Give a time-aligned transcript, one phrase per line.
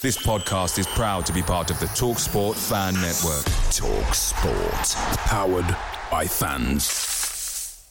[0.00, 3.44] This podcast is proud to be part of the Talk Sport Fan Network.
[3.72, 4.94] Talk Sport.
[5.26, 5.76] Powered
[6.08, 7.84] by fans.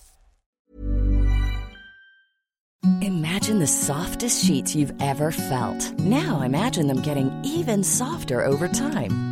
[3.02, 6.00] Imagine the softest sheets you've ever felt.
[6.00, 9.27] Now imagine them getting even softer over time.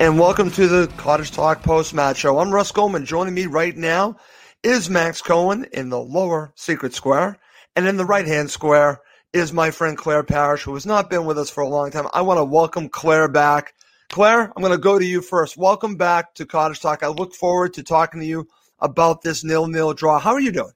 [0.00, 2.38] And welcome to the Cottage Talk post match show.
[2.38, 3.04] I'm Russ Goldman.
[3.04, 4.16] Joining me right now
[4.62, 7.36] is Max Cohen in the lower secret square.
[7.76, 11.24] And in the right hand square is my friend Claire Parrish, who has not been
[11.24, 12.08] with us for a long time.
[12.12, 13.74] I want to welcome Claire back.
[14.08, 15.56] Claire, I'm going to go to you first.
[15.56, 17.04] Welcome back to Cottage Talk.
[17.04, 18.48] I look forward to talking to you
[18.80, 20.18] about this nil nil draw.
[20.18, 20.72] How are you doing?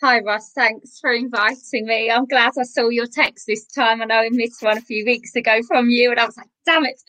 [0.00, 0.52] Hi, Russ.
[0.54, 2.10] Thanks for inviting me.
[2.10, 4.00] I'm glad I saw your text this time.
[4.00, 6.48] I know I missed one a few weeks ago from you, and I was like,
[6.64, 7.02] damn it.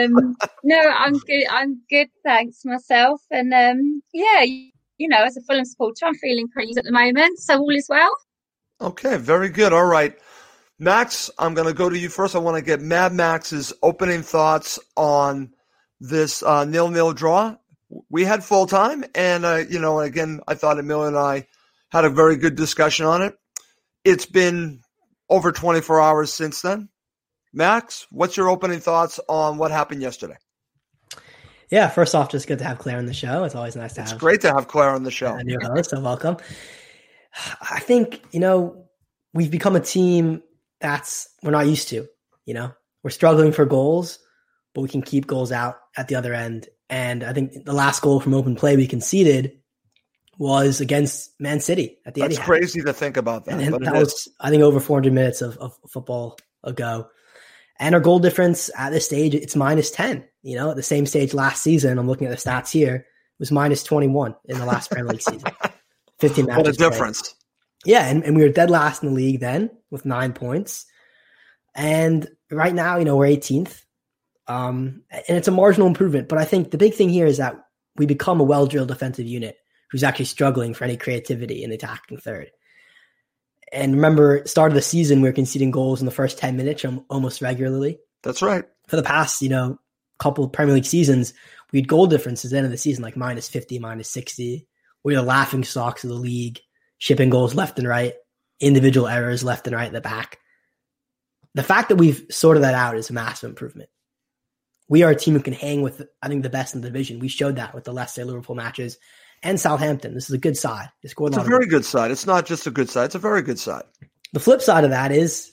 [0.00, 1.44] Um, no, I'm good.
[1.50, 2.08] I'm good.
[2.24, 3.20] Thanks myself.
[3.32, 7.38] And um, yeah, you, know, as a Fulham supporter, I'm feeling pretty at the moment.
[7.40, 8.16] So all is well.
[8.80, 9.72] Okay, very good.
[9.72, 10.16] All right.
[10.78, 12.36] Max, I'm going to go to you first.
[12.36, 15.52] I want to get Mad Max's opening thoughts on
[16.00, 17.56] this uh, nil nil draw.
[18.10, 21.46] We had full time, and uh, you know, again, I thought Emil and I
[21.90, 23.38] had a very good discussion on it.
[24.04, 24.80] It's been
[25.30, 26.88] over 24 hours since then.
[27.54, 30.36] Max, what's your opening thoughts on what happened yesterday?
[31.70, 33.44] Yeah, first off, just good to have Claire on the show.
[33.44, 34.16] It's always nice to it's have.
[34.16, 35.34] It's great to have Claire on the show.
[35.34, 36.36] A new host, so welcome.
[37.60, 38.86] I think you know
[39.34, 40.42] we've become a team
[40.80, 42.06] that's we're not used to.
[42.44, 44.18] You know, we're struggling for goals,
[44.74, 46.68] but we can keep goals out at the other end.
[46.88, 49.52] And I think the last goal from open play we conceded
[50.38, 52.32] was against Man City at the end.
[52.32, 52.44] That's Etihad.
[52.44, 53.60] crazy to think about that.
[53.60, 57.08] And that was, I think, over 400 minutes of, of football ago.
[57.78, 60.24] And our goal difference at this stage, it's minus 10.
[60.42, 63.04] You know, at the same stage last season, I'm looking at the stats here, it
[63.38, 65.50] was minus 21 in the last Premier League season.
[66.18, 66.58] 15 matches.
[66.58, 67.22] What a difference.
[67.22, 67.92] Played.
[67.92, 68.06] Yeah.
[68.06, 70.86] And, and we were dead last in the league then with nine points.
[71.74, 73.82] And right now, you know, we're 18th.
[74.48, 76.28] Um, and it's a marginal improvement.
[76.28, 77.56] But I think the big thing here is that
[77.96, 79.56] we become a well drilled defensive unit
[79.90, 82.50] who's actually struggling for any creativity in the attacking third.
[83.72, 86.84] And remember, start of the season, we were conceding goals in the first 10 minutes
[87.08, 87.98] almost regularly.
[88.22, 88.64] That's right.
[88.88, 89.78] For the past, you know,
[90.18, 91.34] couple Premier League seasons,
[91.72, 94.66] we had goal differences at the end of the season, like minus 50, minus 60.
[95.06, 96.58] We were the laughing stocks of the league,
[96.98, 98.14] shipping goals left and right,
[98.58, 100.40] individual errors left and right in the back.
[101.54, 103.88] The fact that we've sorted that out is a massive improvement.
[104.88, 107.20] We are a team who can hang with, I think, the best in the division.
[107.20, 108.98] We showed that with the Leicester Liverpool matches
[109.44, 110.12] and Southampton.
[110.12, 110.88] This is a good side.
[111.04, 112.10] It's a, a very good side.
[112.10, 113.84] It's not just a good side; it's a very good side.
[114.32, 115.52] The flip side of that is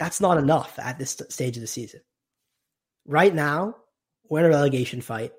[0.00, 2.00] that's not enough at this stage of the season.
[3.06, 3.76] Right now,
[4.28, 5.30] we're in a relegation fight,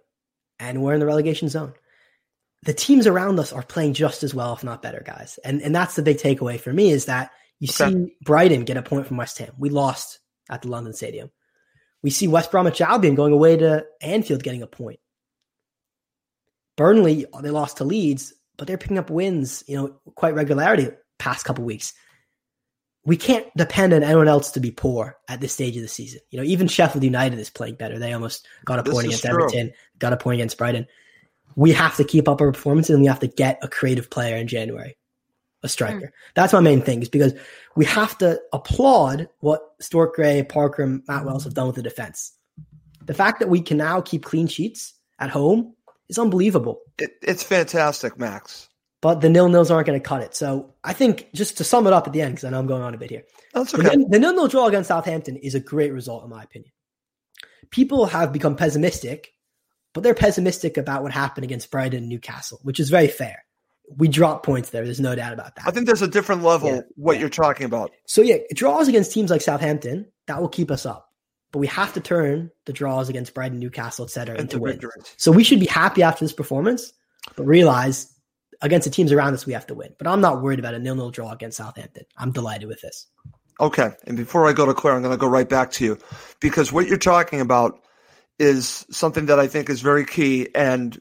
[0.58, 1.74] and we're in the relegation zone.
[2.64, 5.40] The teams around us are playing just as well, if not better, guys.
[5.44, 7.92] And and that's the big takeaway for me is that you okay.
[7.92, 9.54] see Brighton get a point from West Ham.
[9.58, 10.20] We lost
[10.50, 11.32] at the London Stadium.
[12.04, 15.00] We see West Bromwich Albion going away to Anfield getting a point.
[16.78, 20.90] Burnley, they lost to Leeds, but they're picking up wins, you know, quite regularity
[21.20, 21.94] past couple weeks.
[23.04, 26.22] We can't depend on anyone else to be poor at this stage of the season.
[26.30, 27.98] You know, even Sheffield United is playing better.
[27.98, 29.44] They almost got a point against true.
[29.44, 30.88] Everton, got a point against Brighton.
[31.56, 34.36] We have to keep up our performances and we have to get a creative player
[34.36, 34.98] in January,
[35.64, 36.08] a striker.
[36.08, 36.12] Mm.
[36.36, 37.34] That's my main thing, is because
[37.76, 41.84] we have to applaud what Stuart Gray, Parker, and Matt Wells have done with the
[41.84, 42.34] defense.
[43.06, 45.76] The fact that we can now keep clean sheets at home
[46.10, 46.82] is unbelievable.
[46.98, 48.70] It, it's fantastic, Max.
[49.02, 50.36] but the nil nils aren't going to cut it.
[50.36, 52.68] So I think just to sum it up at the end, because I know I'm
[52.68, 53.24] going on a bit here.
[53.54, 53.96] That's okay.
[53.96, 56.72] nil- The nil nil draw against Southampton is a great result, in my opinion.
[57.72, 59.34] People have become pessimistic,
[59.94, 63.44] but they're pessimistic about what happened against Brighton and Newcastle, which is very fair.
[63.98, 64.86] We dropped points there.
[64.86, 65.68] There's no doubt about that.
[65.68, 67.22] I think there's a different level Yeah, what yeah.
[67.22, 67.92] you're talking about.
[68.06, 71.10] So yeah, draws against teams like Southampton that will keep us up,
[71.52, 74.36] but we have to turn the draws against Brighton, Newcastle, etc.
[74.36, 75.14] Into into wins.
[75.18, 76.94] So we should be happy after this performance,
[77.36, 78.14] but realize
[78.62, 79.94] against the teams around us we have to win.
[79.98, 82.06] But I'm not worried about a nil-nil draw against Southampton.
[82.18, 83.08] I'm delighted with this.
[83.60, 83.92] Okay.
[84.08, 85.98] And before I go to Claire, I'm going to go right back to you
[86.40, 87.80] because what you're talking about
[88.42, 91.00] is something that I think is very key and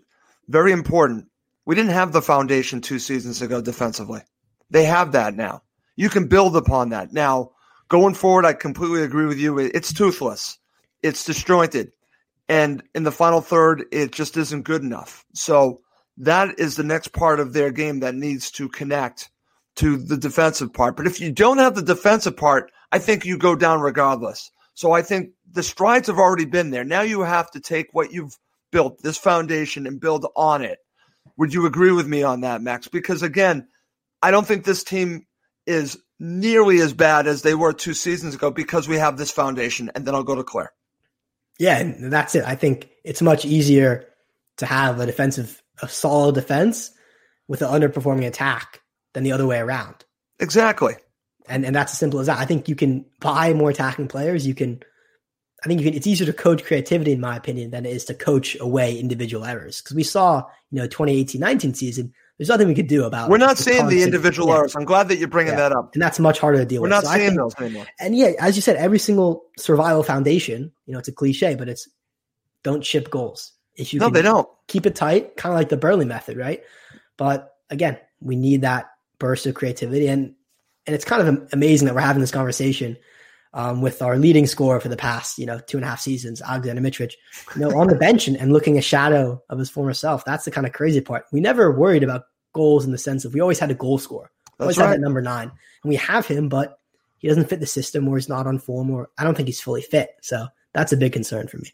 [0.48, 1.26] very important.
[1.64, 4.20] We didn't have the foundation two seasons ago defensively.
[4.68, 5.62] They have that now.
[5.96, 7.14] You can build upon that.
[7.14, 7.52] Now,
[7.88, 9.58] going forward, I completely agree with you.
[9.58, 10.58] It's toothless,
[11.02, 11.92] it's disjointed.
[12.46, 15.24] And in the final third, it just isn't good enough.
[15.32, 15.80] So
[16.18, 19.30] that is the next part of their game that needs to connect
[19.76, 20.94] to the defensive part.
[20.94, 24.50] But if you don't have the defensive part, I think you go down regardless.
[24.74, 26.84] So I think the strides have already been there.
[26.84, 28.36] Now you have to take what you've
[28.72, 30.78] built, this foundation, and build on it.
[31.36, 32.88] Would you agree with me on that, Max?
[32.88, 33.68] Because again,
[34.22, 35.26] I don't think this team
[35.66, 39.90] is nearly as bad as they were two seasons ago because we have this foundation.
[39.94, 40.72] And then I'll go to Claire.
[41.58, 42.44] Yeah, and that's it.
[42.44, 44.06] I think it's much easier
[44.58, 46.90] to have a defensive, a solid defense
[47.48, 48.80] with an underperforming attack
[49.12, 50.04] than the other way around.
[50.38, 50.94] Exactly.
[51.50, 52.38] And and that's as simple as that.
[52.38, 54.46] I think you can buy more attacking players.
[54.46, 54.82] You can
[55.62, 58.04] I think you can it's easier to coach creativity in my opinion than it is
[58.06, 59.82] to coach away individual errors.
[59.82, 63.58] Because we saw, you know, 2018-19 season, there's nothing we could do about We're not
[63.58, 64.74] seeing the individual yeah, errors.
[64.74, 65.68] I'm glad that you're bringing Yeah.
[65.68, 65.90] that up.
[65.92, 66.90] And that's much harder to deal We're with.
[66.92, 67.86] not So I seeing think- those anymore.
[67.98, 71.68] and yeah, as you said, every single survival foundation, you know, it's a cliche, but
[71.68, 71.86] it's
[72.62, 73.52] don't ship goals.
[73.76, 74.48] If you No, they don't.
[74.68, 76.62] keep it tight, kind of like the Burnley method, right?
[77.18, 80.34] But again, we need that burst of creativity, and
[80.86, 82.96] and it's kind of amazing that we're having this conversation
[83.52, 86.40] um, with our leading scorer for the past, you know, two and a half seasons,
[86.40, 87.14] Alexander Mitrovic,
[87.56, 90.24] you know, on the bench and, and looking a shadow of his former self.
[90.24, 91.24] That's the kind of crazy part.
[91.32, 94.30] We never worried about goals in the sense of we always had a goal scorer,
[94.58, 94.96] always That's had right.
[94.96, 95.50] that number nine,
[95.82, 96.78] and we have him, but
[97.18, 99.60] he doesn't fit the system, or he's not on form, or I don't think he's
[99.60, 100.10] fully fit.
[100.22, 101.72] So that's a big concern for me.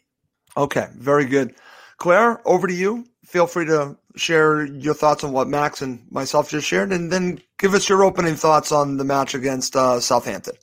[0.57, 1.53] Okay, very good.
[1.97, 3.05] Claire, over to you.
[3.25, 7.41] Feel free to share your thoughts on what Max and myself just shared, and then
[7.57, 10.55] give us your opening thoughts on the match against uh, Southampton.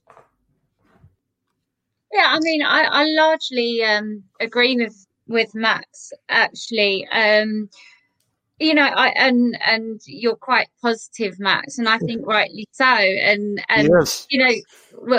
[2.12, 6.12] Yeah, I mean, I, I largely um, agree with with Max.
[6.28, 7.68] Actually, um,
[8.60, 12.84] you know, I and and you're quite positive, Max, and I think rightly so.
[12.84, 14.26] And and yes.
[14.30, 14.54] you know,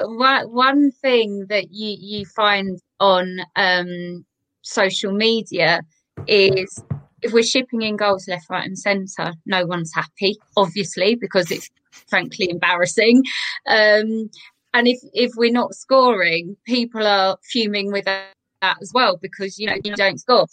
[0.08, 4.26] one one thing that you you find on um,
[4.62, 5.82] social media
[6.28, 6.82] is
[7.26, 11.70] if we're shipping in goals left, right, and centre, no one's happy, obviously, because it's
[12.08, 13.24] frankly embarrassing.
[13.68, 14.30] Um,
[14.74, 18.28] and if if we're not scoring, people are fuming with that
[18.62, 20.48] as well because you know you don't score.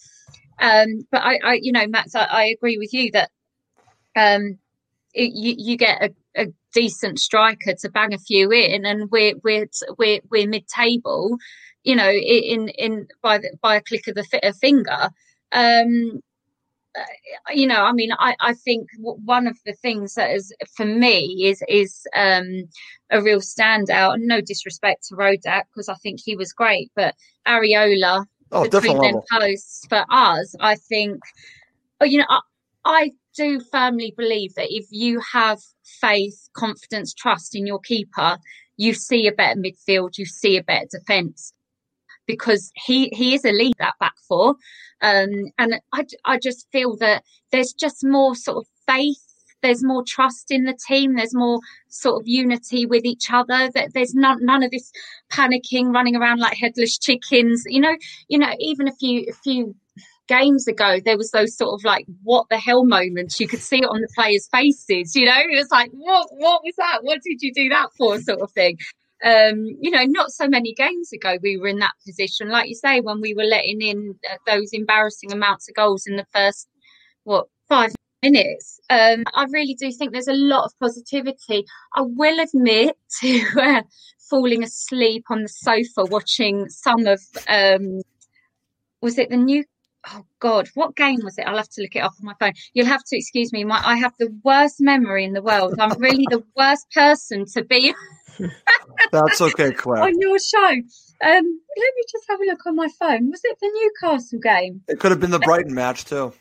[0.59, 3.31] Um, but I, I, you know, Max, I, I agree with you that
[4.17, 4.59] um,
[5.13, 6.11] it, you you get a,
[6.41, 9.69] a decent striker to bang a few in, and we're we're
[9.99, 11.37] we're we're mid table,
[11.83, 15.11] you know, in in by the, by a click of the finger.
[15.53, 16.23] Um,
[17.51, 21.47] you know, I mean, I, I think one of the things that is for me
[21.47, 22.65] is is um,
[23.11, 24.15] a real standout.
[24.15, 27.15] And no disrespect to Rodak because I think he was great, but
[27.47, 31.21] Areola Oh, between them posts for us, I think.
[32.01, 32.41] Oh, you know, I,
[32.85, 35.59] I do firmly believe that if you have
[36.01, 38.37] faith, confidence, trust in your keeper,
[38.77, 41.55] you see a better midfield, you see a better defence
[42.27, 44.51] because he he is a lead that back four,
[45.01, 49.19] um, and I I just feel that there's just more sort of faith.
[49.63, 51.15] There's more trust in the team.
[51.15, 53.71] There's more sort of unity with each other.
[53.75, 54.91] That there's none none of this
[55.33, 57.63] panicking, running around like headless chickens.
[57.67, 57.97] You know,
[58.29, 58.53] you know.
[58.59, 59.75] Even a few a few
[60.29, 63.39] games ago, there was those sort of like what the hell moments.
[63.39, 65.15] You could see it on the players' faces.
[65.15, 67.01] You know, it was like what what was that?
[67.03, 68.19] What did you do that for?
[68.21, 68.79] Sort of thing
[69.25, 72.75] um, you know, not so many games ago we were in that position, like you
[72.75, 76.69] say, when we were letting in uh, those embarrassing amounts of goals in the first
[77.25, 78.81] what five minutes.
[78.91, 81.65] Um, I really do think there's a lot of positivity.
[81.95, 83.83] I will admit to uh,
[84.31, 88.01] falling asleep on the sofa watching some of um,
[89.01, 89.65] was it the new.
[90.09, 90.69] Oh God!
[90.75, 91.47] What game was it?
[91.47, 92.55] I'll have to look it up on my phone.
[92.75, 93.63] You'll have to excuse me.
[93.63, 95.77] My, I have the worst memory in the world.
[95.79, 97.95] I'm really the worst person to be
[99.13, 100.03] That's okay, Claire.
[100.03, 100.69] on your show.
[100.69, 100.83] Um,
[101.23, 103.31] let me just have a look on my phone.
[103.31, 104.83] Was it the Newcastle game?
[104.89, 106.33] It could have been the Brighton match too.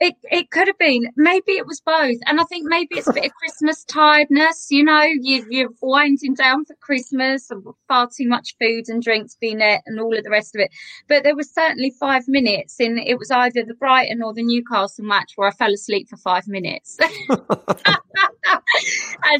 [0.00, 1.12] It it could have been.
[1.16, 2.16] Maybe it was both.
[2.26, 6.34] And I think maybe it's a bit of Christmas tiredness, you know, you you're winding
[6.34, 10.24] down for Christmas and far too much food and drinks being it and all of
[10.24, 10.72] the rest of it.
[11.06, 15.04] But there was certainly five minutes in it was either the Brighton or the Newcastle
[15.04, 16.98] match where I fell asleep for five minutes.
[17.30, 17.40] and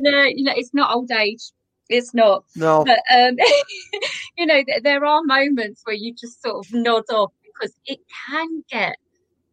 [0.06, 1.42] uh, you know, it's not old age.
[1.92, 2.44] It's not.
[2.56, 2.84] No.
[2.84, 3.36] But um,
[4.38, 8.64] you know, there are moments where you just sort of nod off because it can
[8.70, 8.96] get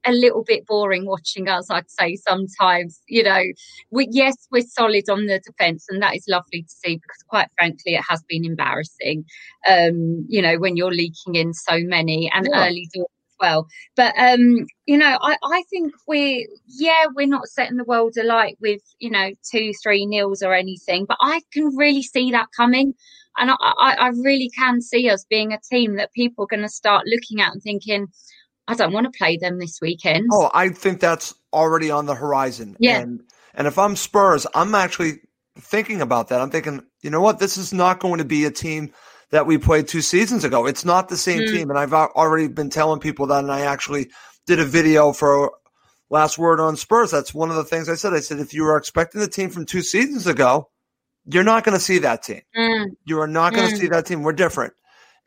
[0.06, 3.02] a little bit boring watching us, I'd say sometimes.
[3.08, 3.44] You know,
[3.92, 7.48] we, yes, we're solid on the defence, and that is lovely to see because, quite
[7.58, 9.26] frankly, it has been embarrassing.
[9.70, 12.68] Um, you know, when you're leaking in so many and Yeah.
[12.68, 13.08] early doors
[13.40, 13.68] well.
[13.96, 18.58] But um, you know, I, I think we're yeah, we're not setting the world alight
[18.62, 22.94] with you know two, three nils or anything, but I can really see that coming.
[23.38, 26.64] And I, I, I really can see us being a team that people are going
[26.64, 28.08] to start looking at and thinking,
[28.68, 30.28] I don't want to play them this weekend.
[30.32, 32.76] Oh, I think that's already on the horizon.
[32.80, 33.00] Yeah.
[33.00, 33.22] And
[33.54, 35.22] and if I'm Spurs, I'm actually
[35.58, 36.42] thinking about that.
[36.42, 37.40] I'm thinking, you know what?
[37.40, 38.94] This is not going to be a team
[39.32, 40.66] that we played two seasons ago.
[40.66, 41.52] It's not the same Mm.
[41.52, 41.70] team.
[41.70, 44.10] And I've already been telling people that, and I actually
[44.48, 45.54] did a video for
[46.10, 47.12] Last Word on Spurs.
[47.12, 48.14] That's one of the things I said.
[48.14, 50.70] I said, if you were expecting the team from two seasons ago,
[51.26, 52.42] you're not going to see that team.
[52.58, 53.80] Mm, You are not going to Mm.
[53.80, 54.24] see that team.
[54.24, 54.74] We're different.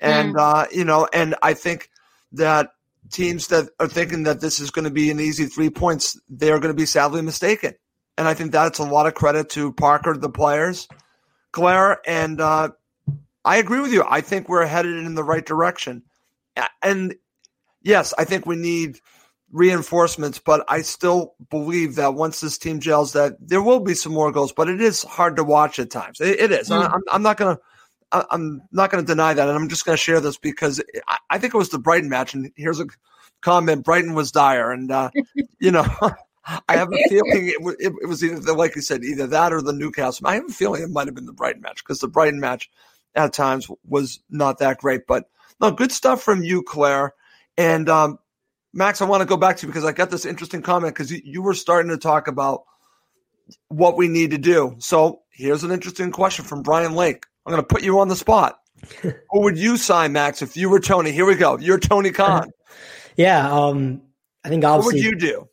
[0.01, 1.89] And, uh, you know, and I think
[2.33, 2.71] that
[3.11, 6.51] teams that are thinking that this is going to be an easy three points, they
[6.51, 7.75] are going to be sadly mistaken.
[8.19, 10.89] And I think that's a lot of credit to Parker, the players,
[11.53, 12.71] Claire, and uh,
[13.45, 14.05] I agree with you.
[14.09, 16.03] I think we're headed in the right direction.
[16.83, 17.15] And
[17.83, 19.01] yes, I think we need
[19.51, 24.13] reinforcements, but I still believe that once this team gels, that there will be some
[24.13, 24.53] more goals.
[24.53, 26.21] But it is hard to watch at times.
[26.21, 26.71] It, it is.
[26.71, 26.95] I, Mm.
[26.95, 27.63] I'm, I'm not going to.
[28.13, 30.83] I- I'm not going to deny that, and I'm just going to share this because
[31.09, 32.35] I, I think it was the Brighton match.
[32.35, 32.87] And here's a
[33.41, 35.11] comment: Brighton was dire, and uh,
[35.59, 35.87] you know,
[36.69, 39.53] I have a feeling it, it, it was either the, like you said, either that
[39.53, 40.27] or the Newcastle.
[40.27, 42.71] I have a feeling it might have been the Brighton match because the Brighton match
[43.15, 45.07] at times was not that great.
[45.07, 45.25] But
[45.61, 47.15] no, good stuff from you, Claire,
[47.57, 48.19] and um,
[48.73, 49.01] Max.
[49.01, 51.21] I want to go back to you because I got this interesting comment because you,
[51.25, 52.65] you were starting to talk about
[53.69, 54.77] what we need to do.
[54.79, 57.27] So here's an interesting question from Brian Lake.
[57.45, 58.59] I'm going to put you on the spot.
[59.03, 61.13] Who would you sign, Max, if you were Tony?
[61.13, 61.59] Here we go.
[61.59, 62.51] You're Tony Khan.
[63.15, 64.01] Yeah, um,
[64.43, 65.01] I think obviously.
[65.01, 65.49] What would you do?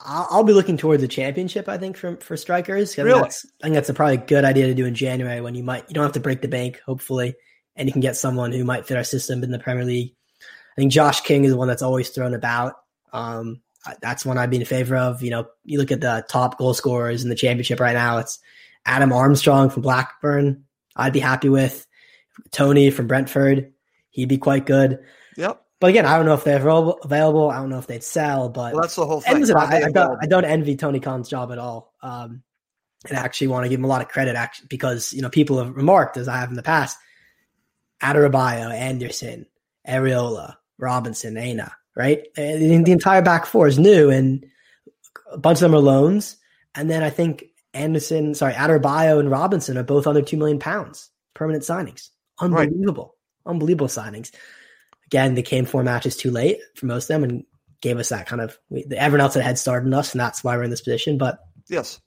[0.00, 1.68] I'll, I'll be looking towards the championship.
[1.68, 2.92] I think for for strikers.
[2.92, 3.20] I think Really?
[3.22, 5.84] that's, I think that's a probably good idea to do in January when you might
[5.88, 7.34] you don't have to break the bank, hopefully,
[7.76, 10.14] and you can get someone who might fit our system in the Premier League.
[10.40, 12.74] I think Josh King is the one that's always thrown about.
[13.12, 13.60] Um,
[14.00, 15.22] that's one I'd be in favor of.
[15.22, 18.18] You know, you look at the top goal scorers in the championship right now.
[18.18, 18.38] It's
[18.86, 20.64] Adam Armstrong from Blackburn.
[20.96, 21.86] I'd be happy with
[22.52, 23.72] Toney from Brentford.
[24.10, 25.00] He'd be quite good.
[25.36, 25.62] Yep.
[25.80, 27.50] But again, I don't know if they're available.
[27.50, 28.50] I don't know if they'd sell.
[28.50, 29.40] But Well, that's the whole thing.
[29.40, 30.18] listen, I, I, don't.
[30.22, 31.94] I don't envy Tony Khan's job at all.
[32.02, 32.42] Um,
[33.08, 35.30] and I actually want to give him a lot of credit actually, because, you know,
[35.30, 36.98] people have remarked, as I have in the past,
[38.02, 39.46] Adarabioyo, Anderson,
[39.88, 42.26] Areola, Robinson, Aina, right?
[42.36, 44.44] And the entire back four is new and
[45.32, 46.36] a bunch of them are loans.
[46.74, 51.08] And then I think Anderson, sorry, Adarabioyo and Robinson are both under 2 million pounds,
[51.34, 52.10] permanent signings.
[52.40, 52.68] Right.
[52.68, 53.16] Unbelievable.
[53.46, 54.30] Unbelievable signings.
[55.10, 57.44] Again, they came four matches too late for most of them and
[57.80, 60.20] gave us that kind of we, everyone else had a head started on us, and
[60.20, 61.18] that's why we're in this position.
[61.18, 61.38] But
[61.68, 62.00] Yes.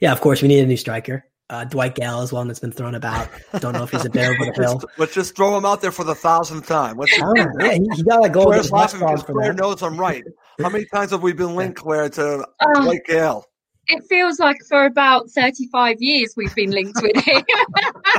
[0.00, 1.24] yeah, of course, we need a new striker.
[1.48, 3.28] Uh, Dwight Gayle is one that's been thrown about.
[3.58, 4.74] Don't know if he's available to fill.
[4.74, 6.96] Let's, let's just throw him out there for the thousandth time.
[6.96, 9.52] Let's Oh, yeah, he, he got a goal Claire's against West laughing because for Claire
[9.54, 9.60] that.
[9.60, 10.22] knows I'm right.
[10.62, 13.44] How many times have we been linked, Claire, to Oh, Blake Gayle?
[13.88, 17.42] it feels like for about 35 years we've been linked with him.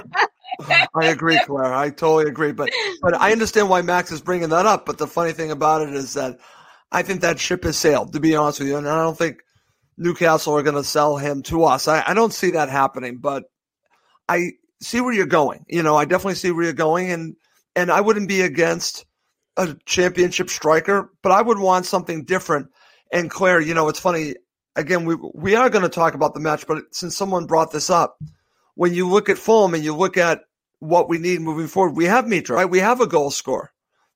[0.95, 1.73] I agree, Claire.
[1.73, 2.51] I totally agree.
[2.51, 4.85] But but I understand why Max is bringing that up.
[4.85, 6.39] But the funny thing about it is that
[6.91, 8.13] I think that ship has sailed.
[8.13, 9.41] To be honest with you, and I don't think
[9.97, 11.87] Newcastle are going to sell him to us.
[11.87, 13.17] I, I don't see that happening.
[13.17, 13.43] But
[14.27, 14.51] I
[14.81, 15.65] see where you're going.
[15.67, 17.35] You know, I definitely see where you're going, and
[17.75, 19.05] and I wouldn't be against
[19.57, 22.67] a championship striker, but I would want something different.
[23.11, 24.35] And Claire, you know, it's funny.
[24.75, 27.89] Again, we we are going to talk about the match, but since someone brought this
[27.89, 28.17] up,
[28.75, 30.41] when you look at Fulham and you look at
[30.81, 32.69] what we need moving forward, we have Mitro, right?
[32.69, 33.71] We have a goal scorer,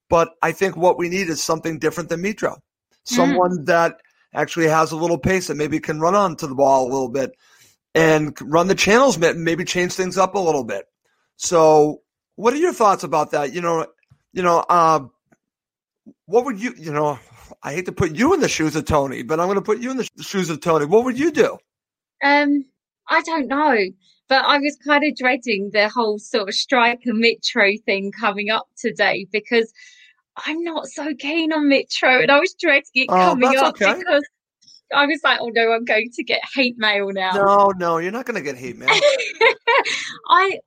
[0.09, 2.57] but I think what we need is something different than Mitro,
[3.03, 4.01] someone that
[4.33, 7.31] actually has a little pace that maybe can run onto the ball a little bit
[7.93, 10.85] and run the channels, maybe change things up a little bit.
[11.37, 12.01] So,
[12.35, 13.53] what are your thoughts about that?
[13.53, 13.85] You know,
[14.33, 15.01] you know, uh,
[16.25, 17.19] what would you, you know,
[17.61, 19.79] I hate to put you in the shoes of Tony, but I'm going to put
[19.79, 20.85] you in the shoes of Tony.
[20.85, 21.57] What would you do?
[22.23, 22.65] Um,
[23.07, 23.77] I don't know,
[24.29, 28.67] but I was kind of dreading the whole sort of striker Mitro thing coming up
[28.77, 29.71] today because
[30.45, 33.93] I'm not so keen on Mitro, and I was dreading it Oh, coming up okay.
[33.95, 34.23] because
[34.93, 37.33] I was like, oh no, I'm going to get hate mail now.
[37.35, 38.89] No, no, you're not going to get hate mail.
[40.29, 40.59] I,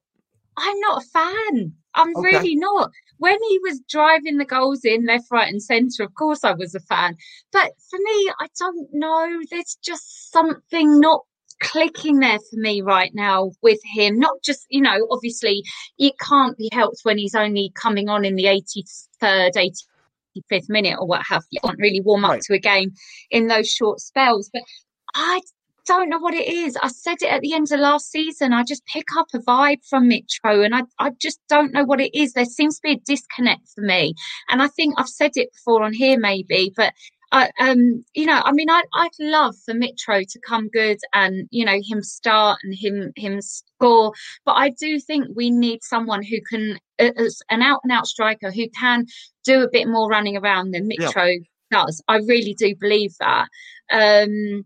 [0.56, 1.72] I'm not a fan.
[1.94, 2.24] I'm Okay.
[2.24, 2.90] really not.
[3.18, 6.74] When he was driving the goals in left, right, and centre, of course I was
[6.74, 7.16] a fan.
[7.52, 9.40] But for me, I don't know.
[9.50, 11.24] There's just something not
[11.60, 14.18] clicking there for me right now with him.
[14.18, 15.62] Not just, you know, obviously
[15.98, 19.52] it can't be helped when he's only coming on in the 83rd,
[20.50, 21.60] 85th minute or what have you.
[21.64, 22.42] Can't really warm up Right.
[22.42, 22.92] to a game
[23.30, 24.50] in those short spells.
[24.52, 24.62] But
[25.14, 25.40] I
[25.86, 26.76] don't know what it is.
[26.82, 28.52] I said it at the end of last season.
[28.52, 32.00] I just pick up a vibe from Mitro and I, I just don't know what
[32.00, 32.34] it is.
[32.34, 34.14] There seems to be a disconnect for me.
[34.50, 36.92] And I think I've said it before on here maybe, but
[37.30, 41.46] I, um, you know, I mean, I'd, I'd love for Mitro to come good and,
[41.50, 44.12] you know, him start and him, him score.
[44.44, 48.50] But I do think we need someone who can, as an out and out striker
[48.50, 49.06] who can
[49.44, 51.08] do a bit more running around than Yeah.
[51.08, 51.36] Mitro
[51.70, 52.02] does.
[52.08, 53.48] I really do believe that.
[53.90, 54.64] Um,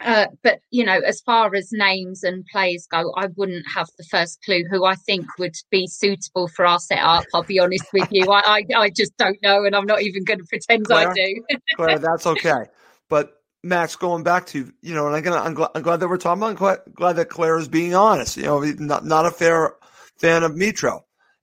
[0.00, 4.04] uh, but you know, as far as names and players go, I wouldn't have the
[4.04, 7.24] first clue who I think would be suitable for our setup.
[7.34, 10.24] I'll be honest with you, I, I, I just don't know, and I'm not even
[10.24, 11.10] going to pretend Claire?
[11.10, 11.42] I do.
[11.76, 12.64] Claire, that's okay.
[13.08, 16.08] But Max, going back to you know, and I'm gonna, I'm, glad, I'm glad that
[16.08, 16.50] we're talking about.
[16.50, 18.36] I'm glad, glad that Claire is being honest.
[18.36, 19.74] You know, not not a fair
[20.16, 21.00] fan of Mitro,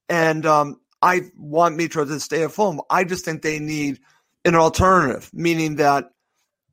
[0.08, 2.80] and um, I want Mitro to stay at Fulham.
[2.90, 4.00] I just think they need
[4.46, 6.12] an alternative, meaning that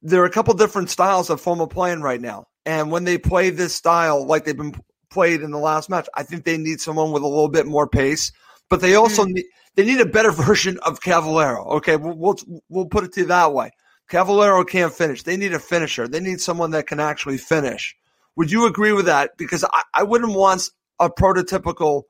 [0.03, 3.51] there are a couple different styles of are playing right now, and when they play
[3.51, 4.75] this style like they've been
[5.11, 7.87] played in the last match, I think they need someone with a little bit more
[7.87, 8.33] pace.
[8.69, 9.45] But they also need
[9.75, 11.65] they need a better version of Cavaleiro.
[11.77, 12.37] Okay, we'll, we'll
[12.69, 13.71] we'll put it to you that way.
[14.09, 15.23] Cavaleiro can't finish.
[15.23, 16.09] They need a finisher.
[16.09, 17.97] They need someone that can actually finish.
[18.37, 19.37] Would you agree with that?
[19.37, 20.69] Because I, I wouldn't want
[20.99, 22.03] a prototypical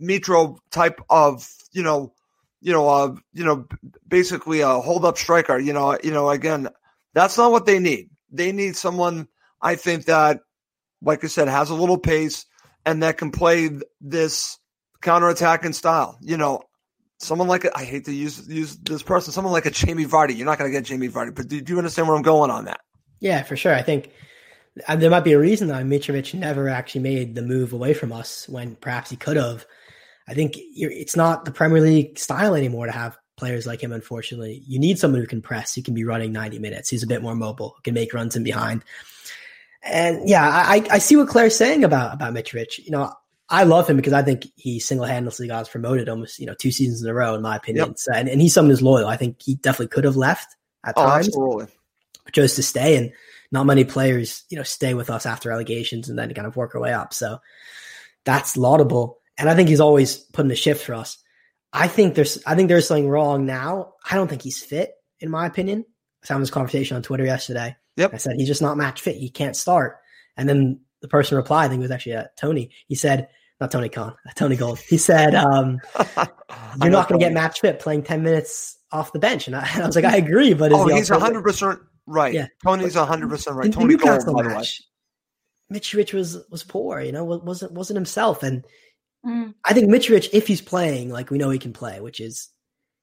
[0.00, 2.12] Mitro type of you know
[2.60, 3.66] you know uh you know
[4.08, 5.58] basically a hold up striker.
[5.58, 6.68] You know you know again
[7.14, 8.10] that's not what they need.
[8.30, 9.28] They need someone
[9.62, 10.40] I think that
[11.02, 12.44] like I said has a little pace
[12.84, 14.58] and that can play th- this
[15.02, 16.18] counterattacking style.
[16.20, 16.62] You know,
[17.18, 20.36] someone like I hate to use use this person, someone like a Jamie Vardy.
[20.36, 22.50] You're not going to get Jamie Vardy, but do, do you understand where I'm going
[22.50, 22.80] on that?
[23.20, 23.74] Yeah, for sure.
[23.74, 24.10] I think
[24.88, 28.12] uh, there might be a reason that Mitrovic never actually made the move away from
[28.12, 29.64] us when perhaps he could have.
[30.26, 33.92] I think it's not the Premier League style anymore to have players like him.
[33.92, 37.06] Unfortunately, you need someone who can press, who can be running 90 minutes, who's a
[37.08, 38.84] bit more mobile, who can make runs in behind.
[39.82, 42.78] And yeah, I, I see what Claire's saying about about Mitrovic.
[42.78, 43.12] You know,
[43.50, 46.54] I love him because I think he single handedly got us promoted almost you know
[46.54, 47.88] two seasons in a row, in my opinion.
[47.88, 47.98] Yep.
[47.98, 49.08] So, and, and he's someone who's loyal.
[49.08, 51.66] I think he definitely could have left at Oh, times absolutely.
[52.32, 53.12] chose to stay and
[53.54, 56.74] not many players you know stay with us after allegations and then kind of work
[56.74, 57.38] our way up so
[58.24, 61.18] that's laudable and i think he's always putting a shift for us
[61.74, 65.28] i think there's i think there's something wrong now i don't think he's fit in
[65.30, 68.14] my opinion i was having this conversation on twitter yesterday Yep.
[68.14, 69.98] i said he's just not match fit he can't start
[70.36, 73.28] and then the person replied i think it was actually uh, tony he said
[73.60, 75.78] not tony khan tony gold he said um,
[76.80, 79.68] you're not going to get match fit playing 10 minutes off the bench and I,
[79.74, 82.34] and I was like i agree but Oh, he's 100 percent right.
[82.34, 82.48] Yeah.
[82.62, 83.72] Tony's 100 percent right.
[83.72, 84.54] the Tony Gold, by the way.
[84.54, 84.82] match,
[85.72, 87.00] Mitrovic was was poor.
[87.00, 88.42] You know, wasn't wasn't himself.
[88.42, 88.66] And
[89.24, 89.54] Mm.
[89.64, 92.48] I think Mitrovic, if he's playing like we know he can play, which is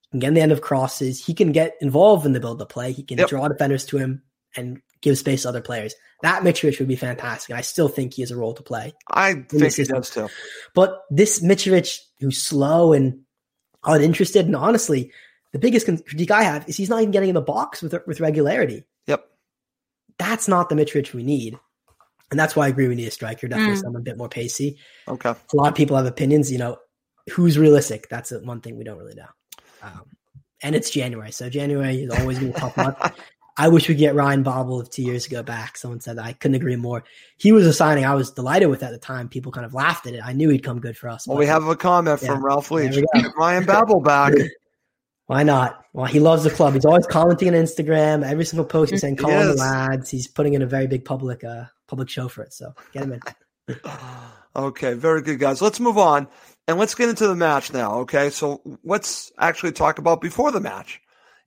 [0.02, 2.62] he can get in the end of crosses, he can get involved in the build
[2.62, 3.30] up play, he can Yep.
[3.30, 4.22] draw defenders to him
[4.56, 5.96] and give space to other players.
[6.22, 7.50] That Mitrovic would be fantastic.
[7.50, 8.94] And I still think he has a role to play.
[9.10, 10.28] I the think he does too.
[10.76, 13.22] But this Mitrovic, who's slow and
[13.84, 15.12] uninterested, and honestly,
[15.54, 17.96] the biggest con- critique I have is he's not even getting in the box with
[18.06, 18.86] with regularity.
[19.08, 19.26] Yep.
[20.20, 21.58] That's not the Mitrovic we need.
[22.32, 23.82] And that's why I agree we need a striker, definitely Mm.
[23.82, 24.78] someone a bit more pacey.
[25.08, 25.30] Okay.
[25.30, 26.78] A lot of people have opinions, you know,
[27.32, 28.08] who's realistic?
[28.10, 29.28] That's the one thing we don't really know.
[29.84, 30.02] Um,
[30.64, 31.32] and it's January.
[31.32, 32.98] So January is always going to be a tough month.
[33.58, 35.76] I wish we could get Ryan Babel of two years ago back.
[35.78, 36.26] Someone said that.
[36.26, 37.04] I couldn't agree more.
[37.38, 39.28] He was a signing I was delighted with at the time.
[39.28, 40.22] People kind of laughed at it.
[40.24, 41.28] I knew he'd come good for us.
[41.28, 42.30] Well, but we have a comment Yeah.
[42.30, 43.04] from Ralph There Leach.
[43.14, 44.34] Get Ryan Babel back.
[45.28, 45.84] Why not?
[45.94, 46.74] Well, he loves the club.
[46.74, 48.26] He's always commenting on Instagram.
[48.26, 50.10] Every single post he's saying, He call on the lads.
[50.10, 52.54] He's putting in a very big public uh public show for it.
[52.54, 53.14] So get him
[53.68, 53.78] in.
[54.54, 55.62] Okay, very good, guys.
[55.62, 56.28] Let's move on
[56.68, 58.00] and let's get into the match now.
[58.00, 61.02] Okay, so let's actually talk about before the match.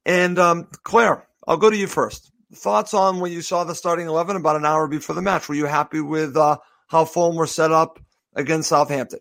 [0.07, 2.33] And um, Claire, I'll go to you first.
[2.55, 5.51] Thoughts on when you saw the starting eleven about an hour before the match?
[5.51, 8.01] Were you happy with uh, how Fulham were set up
[8.35, 9.21] against Southampton?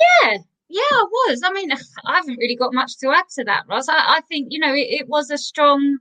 [0.00, 1.42] Yeah, yeah, I was.
[1.44, 1.70] I mean,
[2.06, 3.88] I haven't really got much to add to that, Ross.
[3.88, 5.98] I, I think you know it, it was a strong,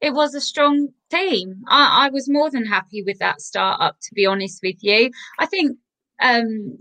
[0.00, 1.62] it was a strong team.
[1.68, 3.96] I, I was more than happy with that start up.
[4.02, 5.78] To be honest with you, I think
[6.22, 6.76] um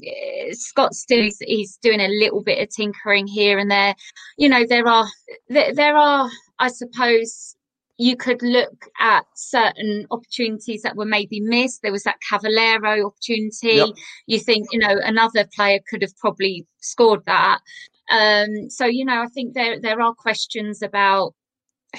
[0.51, 3.95] Scott still is he's doing a little bit of tinkering here and there.
[4.37, 5.07] You know, there are
[5.49, 7.55] there, there are, I suppose.
[7.97, 11.81] you could look at certain opportunities that were maybe missed.
[11.81, 13.77] There was that Cavaleiro opportunity.
[13.77, 13.89] Yep.
[14.25, 17.59] You think, you know, another player could have probably scored that.
[18.09, 21.33] Um, so, you know, I think there there are questions about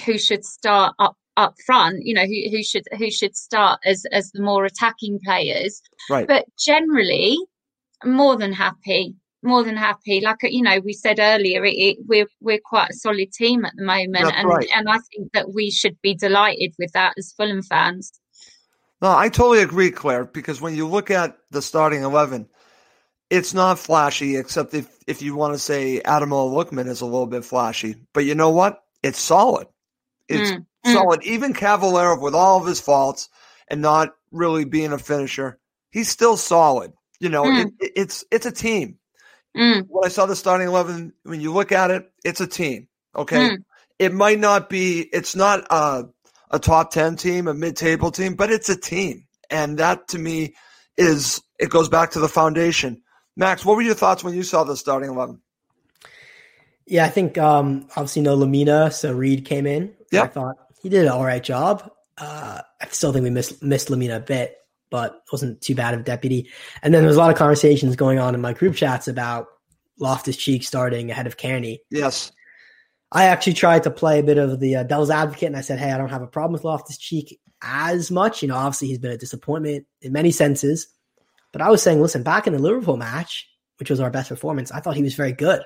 [0.05, 4.05] who should start up up front, you know, who, who should who should start as
[4.11, 5.81] as the more attacking players.
[6.09, 6.27] Right.
[6.27, 7.37] But generally,
[8.03, 10.19] more than happy more than happy.
[10.21, 13.73] Like you know, we said earlier, it, it, we're we're quite a solid team at
[13.77, 14.67] the moment, That's and right.
[14.75, 18.11] and I think that we should be delighted with that as Fulham fans.
[19.01, 20.25] No, I totally agree, Claire.
[20.25, 22.49] Because when you look at the starting eleven,
[23.29, 27.27] it's not flashy, except if if you want to say Ademola Lookman is a little
[27.27, 27.95] bit flashy.
[28.13, 28.81] But you know what?
[29.03, 29.67] It's solid.
[30.29, 31.23] It's Mm, solid.
[31.23, 33.29] Even Cavaleiro, with all of his faults
[33.67, 35.59] and not really being a finisher,
[35.91, 36.93] he's still solid.
[37.19, 37.67] You know, Mm.
[37.67, 38.97] it, it- it's it's a team.
[39.57, 42.87] Mm, when I saw the starting eleven, when you look at it, it's a team.
[43.15, 43.63] Okay, Mm.
[43.99, 45.01] it might not be.
[45.01, 46.05] It's not a,
[46.51, 50.55] a top ten team, a mid-table team, but it's a team, and that to me
[50.97, 53.01] is it goes back to the foundation.
[53.37, 55.41] Max, what were your thoughts when you saw the starting eleven?
[56.87, 59.93] Yeah, I think um, obviously no Lemina, so Reed came in.
[60.11, 60.23] Yeah.
[60.23, 61.89] I thought he did an all right job.
[62.17, 64.57] Uh, I still think we missed missed Lemina a bit,
[64.89, 66.49] but wasn't too bad of a deputy.
[66.81, 69.47] And then there was a lot of conversations going on in my group chats about
[69.99, 71.79] Loftus Cheek starting ahead of Cairney.
[71.89, 72.31] Yes,
[73.11, 75.79] I actually tried to play a bit of the uh, devil's advocate, and I said,
[75.79, 78.41] "Hey, I don't have a problem with Loftus Cheek as much.
[78.41, 80.87] You know, obviously he's been a disappointment in many senses,
[81.51, 84.71] but I was saying, listen, back in the Liverpool match, which was our best performance,
[84.71, 85.61] I thought he was very good.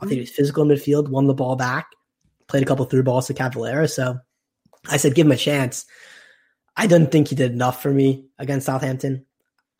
[0.00, 1.88] I think he was physical in midfield, won the ball back,
[2.46, 3.86] played a couple through balls to Cavaleiro.
[3.86, 4.18] So
[4.88, 5.84] I said, give him a chance.
[6.76, 9.26] I didn't think he did enough for me against Southampton.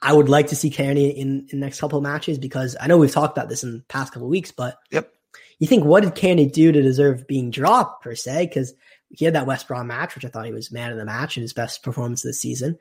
[0.02, 2.86] I would like to see Cairney in, in the next couple of matches because I
[2.86, 5.12] know we've talked about this in the past couple of weeks, but Yep.
[5.58, 8.46] you think what did Cairney do to deserve being dropped per se?
[8.46, 8.74] Because
[9.10, 11.36] he had that West Brom match, which I thought he was man of the match
[11.36, 12.78] and his best performance of the season.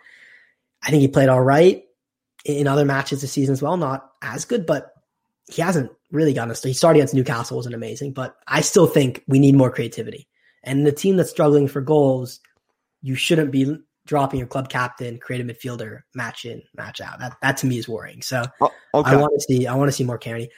[0.81, 1.83] I think he played all right
[2.45, 3.75] in other matches this season as well.
[3.77, 4.93] Not as good, but
[5.51, 6.63] he hasn't really gotten us.
[6.63, 10.27] He started against Newcastle wasn't amazing, but I still think we need more creativity.
[10.63, 12.39] And the team that's struggling for goals,
[13.01, 17.19] you shouldn't be dropping your club captain, creative midfielder, match in, match out.
[17.19, 18.21] That that to me is worrying.
[18.21, 19.11] So Oh, okay.
[19.11, 20.49] I want to see I want to see more Cairney.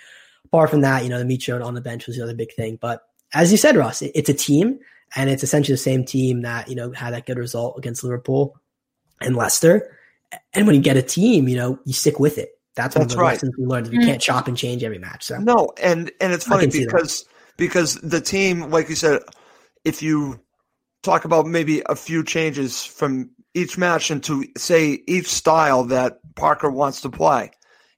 [0.45, 2.53] Apart from that, you know, the meat showed on the bench was the other big
[2.53, 2.77] thing.
[2.81, 4.79] But as you said, Ross, it, it's a team,
[5.15, 8.57] and it's essentially the same team that you know had that good result against Liverpool
[9.21, 9.97] and Leicester.
[10.53, 12.51] And when you get a team, you know, you stick with it.
[12.75, 13.33] That's one of That's the right.
[13.33, 13.87] lessons we learned.
[13.89, 14.05] We Mm.
[14.05, 15.25] can't chop and change every match.
[15.25, 16.93] So No, and and it's funny can see that.
[16.93, 17.25] because
[17.57, 19.21] because the team, like you said,
[19.83, 20.39] if you
[21.03, 26.69] talk about maybe a few changes from each match into say each style that Parker
[26.71, 27.51] wants to play,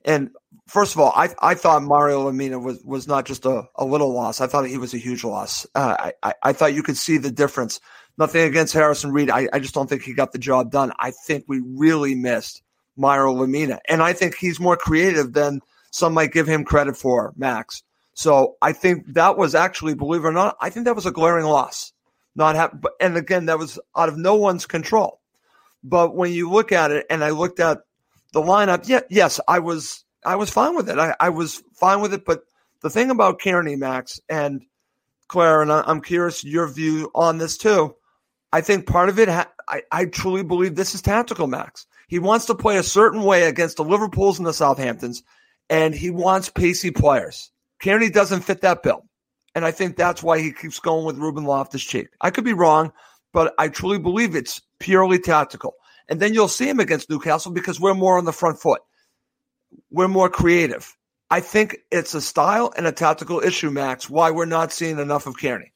[0.05, 0.31] and
[0.67, 4.11] first of all, I I thought Mario Lemina was was not just a, a little
[4.13, 4.41] loss.
[4.41, 5.67] I thought he was a huge loss.
[5.75, 7.79] Uh, I, I I thought you could see the difference.
[8.17, 9.29] Nothing against Harrison Reed.
[9.31, 10.91] I, I just don't think he got the job done.
[10.99, 12.61] I think we really missed
[12.95, 13.79] Mario Lemina.
[13.87, 17.83] And I think he's more creative than some might give him credit for, Max.
[18.13, 21.11] So I think that was actually, believe it or not, I think that was a
[21.11, 21.93] glaring loss.
[22.35, 25.19] Not but and again, that was out of no one's control.
[25.83, 27.79] But when you look at it, and I looked at
[28.31, 30.97] the lineup, yeah, yes, I was, I was fine with it.
[30.97, 32.25] I, I was fine with it.
[32.25, 32.43] But
[32.81, 34.63] the thing about Cairney, Max, and
[35.27, 37.95] Claire, and I, I'm curious your view on this too.
[38.51, 41.85] I think part of it, ha- I, I truly believe this is tactical, Max.
[42.13, 45.23] He wants to play a certain way against the Liverpools and the Southamptons,
[45.67, 47.49] and he wants pacey players.
[47.81, 49.03] Cairney doesn't fit that bill.
[49.55, 52.09] And I think that's why he keeps going with Ruben Loftus Cheek.
[52.21, 52.93] I could be wrong,
[53.31, 55.73] but I truly believe it's purely tactical.
[56.07, 58.83] And then you'll see him against Newcastle because we're more on the front foot.
[59.89, 60.95] We're more creative.
[61.31, 65.25] I think it's a style and a tactical issue, Max, why we're not seeing enough
[65.25, 65.71] of Cairney.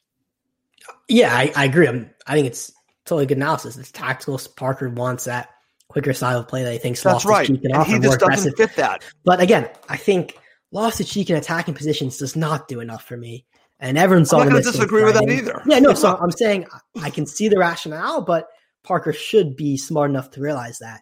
[1.08, 1.88] yeah, I, I agree.
[1.88, 2.70] I'm, I think it's
[3.06, 3.76] totally good analysis.
[3.76, 4.40] It's tactical.
[4.54, 5.48] Parker wants that
[5.88, 7.46] quicker style of play that he thinks That's Loftus right.
[7.46, 8.54] Cheek can And offer he more just doesn't aggressive.
[8.56, 9.04] fit that.
[9.24, 10.38] But again, I think
[10.72, 13.46] Loftus Cheek in attacking positions does not do enough for me.
[13.80, 15.62] And everyone saw I'm not going to disagree with that either.
[15.66, 15.94] Yeah, no.
[15.94, 16.66] So I'm saying
[17.00, 18.48] I can see the rationale, but
[18.84, 21.00] Parker should be smart enough to realize that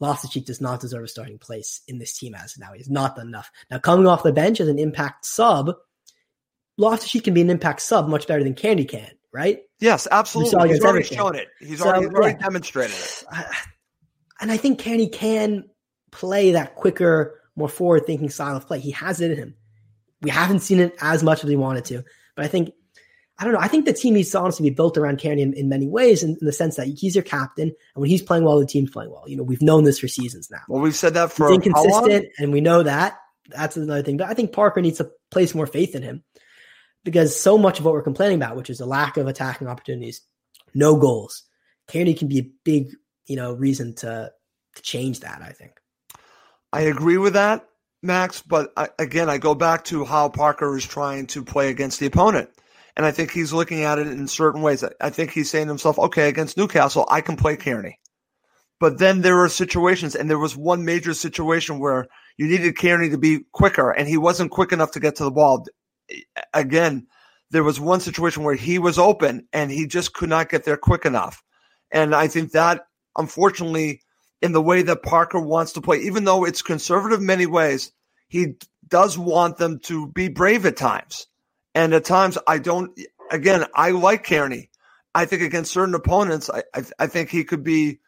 [0.00, 2.72] Loftus Cheek does not deserve a starting place in this team as of now.
[2.74, 3.50] He's not done enough.
[3.70, 5.72] Now, coming off the bench as an impact sub,
[6.76, 9.60] Loftus Cheek can be an impact sub much better than Cairney can, right?
[9.80, 10.68] Yes, absolutely.
[10.70, 11.16] He's already Everton.
[11.16, 11.48] shown it.
[11.60, 12.42] He's So, already, he's already yeah.
[12.44, 13.24] demonstrated it.
[14.40, 15.64] And I think Cairney can
[16.10, 18.80] play that quicker, more forward thinking style of play.
[18.80, 19.54] He has it in him.
[20.22, 22.02] We haven't seen it as much as we wanted to,
[22.34, 22.72] but I think
[23.38, 23.60] I don't know.
[23.60, 26.22] I think the team needs to honestly be built around Cairney in, in many ways,
[26.22, 28.90] in, in the sense that he's your captain, and when he's playing well, the team's
[28.90, 29.24] playing well.
[29.26, 30.60] You know, we've known this for seasons now.
[30.68, 33.18] Well, we've said that for He's inconsistent, and we know that.
[33.48, 34.18] That's another thing.
[34.18, 36.22] But I think Parker needs to place more faith in him
[37.02, 40.22] because so much of what we're complaining about, which is a lack of attacking opportunities,
[40.72, 41.42] no goals.
[41.88, 42.94] Cairney can be a big,
[43.26, 44.32] you know, reason to
[44.76, 45.42] to change that.
[45.42, 45.72] I think.
[46.72, 47.66] I agree with that,
[48.02, 48.42] Max.
[48.42, 52.06] But I, again, I go back to how Parker is trying to play against the
[52.06, 52.50] opponent.
[52.96, 54.84] And I think he's looking at it in certain ways.
[55.00, 57.94] I think he's saying to himself, okay, against Newcastle, I can play Cairney.
[58.78, 62.06] But then there are situations, and there was one major situation where
[62.36, 65.30] you needed Cairney to be quicker, and he wasn't quick enough to get to the
[65.30, 65.66] ball.
[66.52, 67.06] Again,
[67.50, 70.76] there was one situation where he was open, and he just could not get there
[70.76, 71.42] quick enough.
[71.90, 74.02] And I think that, unfortunately,
[74.42, 77.92] in the way that Parker wants to play, even though it's conservative in many ways,
[78.28, 78.54] he
[78.86, 81.26] does want them to be brave at times.
[81.74, 82.98] And at times, I don't.
[83.30, 84.68] Again, I like Cairney.
[85.14, 88.00] I think against certain opponents, I, I, I think he could be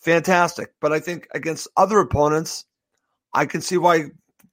[0.00, 0.70] fantastic.
[0.80, 2.64] But I think against other opponents,
[3.32, 4.06] I can see why.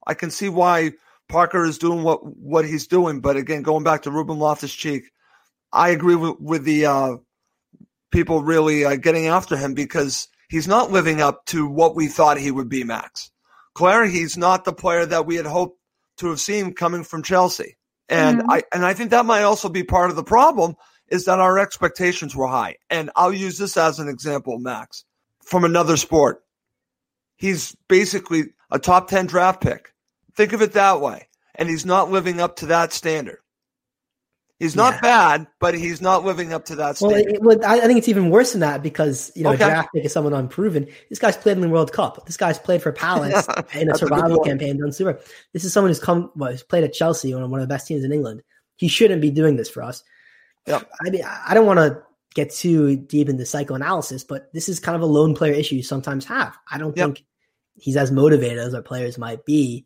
[0.06, 0.92] I can see why
[1.30, 3.22] Parker is doing what what he's doing.
[3.22, 5.12] But again, going back to Ruben Loftus Cheek,
[5.72, 7.16] I agree with with the uh,
[8.14, 12.38] people really uh, getting after him because he's not living up to what we thought
[12.38, 12.84] he would be.
[12.84, 13.32] Max
[13.74, 15.80] Claire, he's not the player that we had hoped
[16.18, 17.76] to have seen coming from Chelsea.
[18.08, 18.52] And mm-hmm.
[18.52, 20.76] I and I think that might also be part of the problem
[21.10, 22.78] is that our expectations were high.
[22.90, 25.04] And I'll use this as an example, Max,
[25.44, 26.44] from another sport.
[27.36, 29.94] He's basically a top 10 draft pick.
[30.36, 31.28] Think of it that way.
[31.56, 33.40] And he's not living up to that standard.
[34.64, 35.02] He's not yeah.
[35.02, 37.38] bad, but he's not living up to that standard.
[37.42, 39.66] Well, it, I think it's even worse than that because you know okay.
[39.66, 40.88] draft pick is someone unproven.
[41.10, 42.26] This guy's played in the World Cup.
[42.26, 45.20] This guy's played for Palace yeah, in a survival a campaign done super.
[45.52, 47.88] This is someone who's come, well, who's played at Chelsea, on one of the best
[47.88, 48.42] teams in England.
[48.78, 50.02] He shouldn't be doing this for us.
[50.66, 50.90] Yep.
[51.06, 52.02] I mean, I don't want to
[52.34, 55.84] get too deep into psychoanalysis, but this is kind of a lone player issue you
[55.84, 56.58] sometimes have.
[56.72, 57.08] I don't yep.
[57.08, 57.26] think
[57.76, 59.86] he's as motivated as our players might be.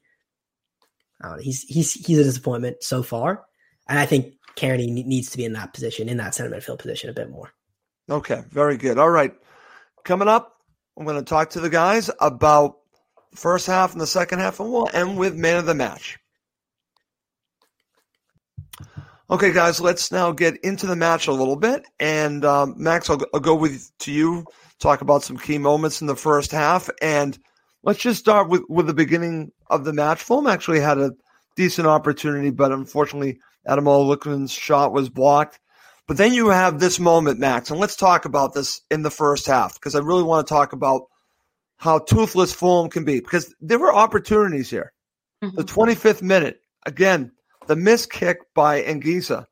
[1.41, 3.43] he's he's he's a disappointment so far,
[3.89, 7.09] and I think Cairney needs to be in that position, in that center midfield position,
[7.09, 7.53] a bit more.
[8.09, 8.97] Okay, very good.
[8.97, 9.33] All right,
[10.03, 10.57] coming up,
[10.97, 12.77] I'm going to talk to the guys about
[13.31, 16.17] the first half and the second half, and we'll end with man of the match.
[19.29, 21.83] Okay, guys, let's now get into the match a little bit.
[21.99, 24.45] And um, Max, I'll, I'll, go with to you.
[24.79, 27.37] Talk about some key moments in the first half, and
[27.83, 30.21] let's just start with with the beginning of the match.
[30.21, 31.11] Fulham actually had a
[31.57, 35.59] decent opportunity, but unfortunately, Ademola Lookman's shot was blocked.
[36.07, 39.45] But then you have this moment, Max, and let's talk about this in the first
[39.45, 41.03] half because I really want to talk about
[41.77, 44.93] how toothless Fulham can be because there were opportunities here.
[45.43, 45.57] Mm-hmm.
[45.57, 47.33] The 25th minute, again,
[47.67, 49.45] the missed kick by Anguissa.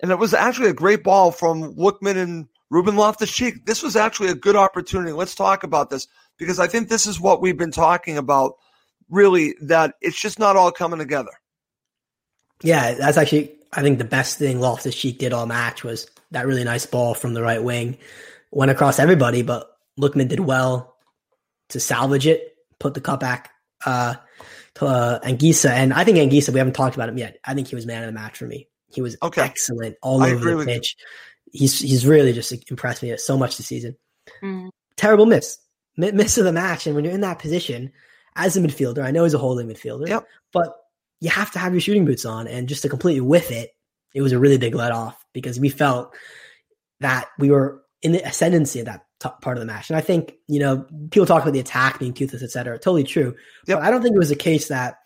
[0.00, 3.66] And it was actually a great ball from Lookman and Ruben Loftus Cheek.
[3.66, 5.12] This was actually a good opportunity.
[5.12, 6.06] Let's talk about this
[6.38, 8.54] because I think this is what we've been talking about
[9.10, 11.32] really, that it's just not all coming together.
[12.62, 16.46] Yeah, that's actually I think the best thing Loftus Cheek did all match was that
[16.46, 17.98] really nice ball from the right wing.
[18.50, 20.96] Went across everybody, but Lookman did well
[21.70, 23.50] to salvage it, put the cut back
[23.84, 24.14] uh,
[24.74, 25.70] to uh, Anguissa.
[25.70, 27.38] And I think Anguissa, we haven't talked about him yet.
[27.44, 28.68] I think he was man of the match for me.
[28.90, 29.42] He was okay.
[29.42, 30.96] excellent all I over the pitch.
[31.52, 33.96] He's he's really just impressed me so much this season.
[34.42, 34.70] Mm.
[34.96, 35.58] Terrible miss,
[35.96, 36.86] miss of the match.
[36.86, 37.92] And when you're in that position
[38.34, 40.26] as a midfielder, I know he's a holding midfielder, yep.
[40.52, 40.74] but
[41.20, 42.46] you have to have your shooting boots on.
[42.46, 43.70] And just to completely whiff it,
[44.14, 46.14] it was a really big let off because we felt
[47.00, 49.90] that we were in the ascendancy of that top part of the match.
[49.90, 52.78] And I think, you know, people talk about the attack being toothless, et cetera.
[52.78, 53.34] Totally true.
[53.66, 53.78] Yep.
[53.78, 54.98] But I don't think it was a case that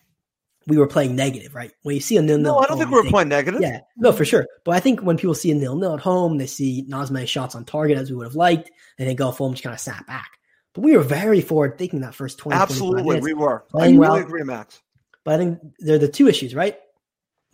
[0.66, 1.72] we were playing negative, right?
[1.83, 3.61] When you see a nil nil, no, I don't think we were playing negative.
[3.61, 4.46] Yeah, no, for sure.
[4.64, 7.11] But I think when people see a nil nil at home, they see not as
[7.11, 9.75] many shots on target as we would have liked, and they go, "Fulham just kind
[9.75, 10.31] of sat back."
[10.75, 12.61] But we were very forward thinking that first twenty.
[12.61, 13.64] Absolutely, we were.
[13.75, 14.14] I really well.
[14.14, 14.81] agree, Max.
[15.24, 16.78] But I think there are the two issues, right?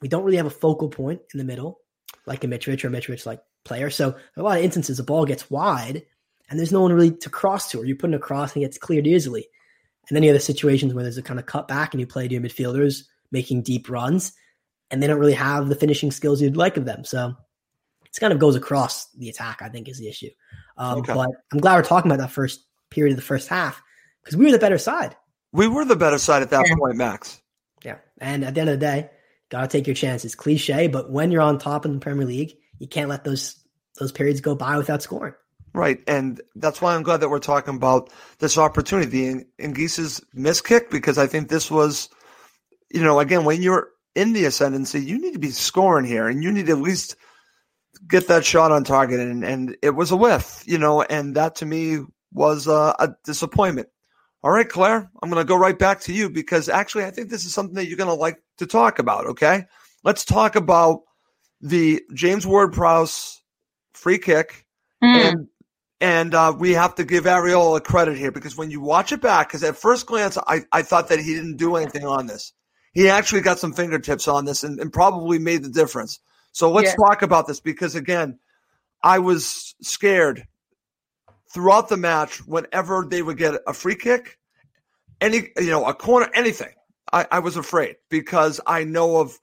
[0.01, 1.81] We don't really have a focal point in the middle,
[2.27, 3.91] like a Mitrovic or Mitrovic like player.
[3.91, 6.03] So a lot of instances the ball gets wide
[6.49, 8.63] and there's no one really to cross to, or you put in a cross and
[8.63, 9.49] it gets cleared easily.
[10.09, 12.07] And then you have the situations where there's a kind of cut back and you
[12.07, 14.33] play to your midfielders making deep runs,
[14.91, 17.05] and they don't really have the finishing skills you'd like of them.
[17.05, 17.35] So
[18.07, 20.31] it kind of goes across the attack, I think, is the issue.
[20.79, 21.13] Um, okay.
[21.13, 23.83] But I'm glad we're talking about that first period of the first half
[24.25, 25.15] because we were the better side.
[25.53, 26.75] We were the better side at that yeah.
[26.79, 27.41] point, Max.
[27.85, 27.99] Yeah.
[28.21, 29.11] And at the end of the day,
[29.51, 30.35] got to take your chances.
[30.35, 33.57] Cliche, but when you're on top in the Premier League, you can't let those
[33.99, 35.35] those periods go by without scoring.
[35.75, 40.61] Right, and that's why I'm glad that we're talking about this opportunity, the Anguissa's miss
[40.61, 42.09] kick, because I think this was,
[42.91, 46.43] you know, again, when you're in the ascendancy, you need to be scoring here, and
[46.43, 47.17] you need to at least
[48.07, 51.57] get that shot on target, and and it was a whiff, you know, and that
[51.57, 51.99] to me
[52.33, 53.89] was uh, a disappointment.
[54.43, 57.29] All right, Claire, I'm going to go right back to you because actually I think
[57.29, 59.27] this is something that you're going to like to talk about.
[59.27, 59.65] Okay,
[60.05, 61.01] let's talk about
[61.61, 63.43] the James Ward Prowse
[63.93, 64.65] free kick
[65.03, 65.29] Mm.
[65.29, 65.49] And
[66.01, 69.49] and uh, we have to give Areola credit here because when you watch it back,
[69.49, 72.53] because at first glance I, I thought that he didn't do anything on this.
[72.93, 76.21] He actually got some fingertips on this and, and probably made the difference.
[76.53, 77.07] So let's yeah.
[77.07, 78.39] talk about this because again,
[79.03, 80.47] I was scared
[81.53, 84.39] throughout the match whenever they would get a free kick,
[85.21, 86.73] any you know a corner, anything.
[87.13, 89.39] I, I was afraid because I know of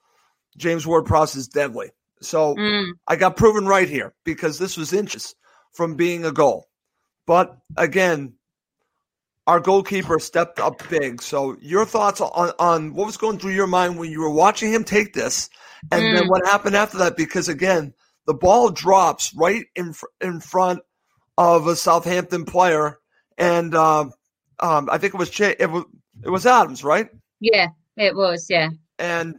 [0.57, 1.91] James Ward Prowse is deadly.
[2.21, 2.91] So mm.
[3.07, 5.35] I got proven right here because this was inches
[5.73, 6.67] from being a goal.
[7.27, 8.35] But again,
[9.47, 11.21] our goalkeeper stepped up big.
[11.21, 14.71] So your thoughts on, on what was going through your mind when you were watching
[14.71, 15.49] him take this
[15.91, 16.15] and mm.
[16.15, 17.17] then what happened after that?
[17.17, 17.93] Because again,
[18.25, 20.79] the ball drops right in, in front
[21.37, 22.99] of a Southampton player.
[23.37, 24.05] And uh,
[24.59, 25.83] um, I think it was, Ch- it was,
[26.23, 27.09] it was Adams, right?
[27.39, 27.67] Yeah,
[27.97, 28.47] it was.
[28.49, 28.69] Yeah.
[28.97, 29.35] And,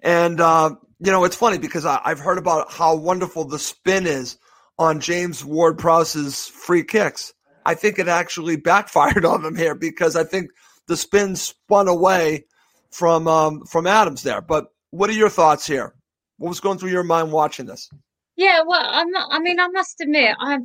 [0.00, 4.06] and, uh, you know, it's funny because I, have heard about how wonderful the spin
[4.06, 4.38] is
[4.78, 7.32] on James Ward Prowse's free kicks.
[7.64, 10.50] I think it actually backfired on them here because I think
[10.86, 12.44] the spin spun away
[12.90, 14.40] from um, from Adams there.
[14.40, 15.94] But what are your thoughts here?
[16.38, 17.88] What was going through your mind watching this?
[18.36, 19.28] Yeah, well, I'm not.
[19.30, 20.64] I mean, I must admit, I'm.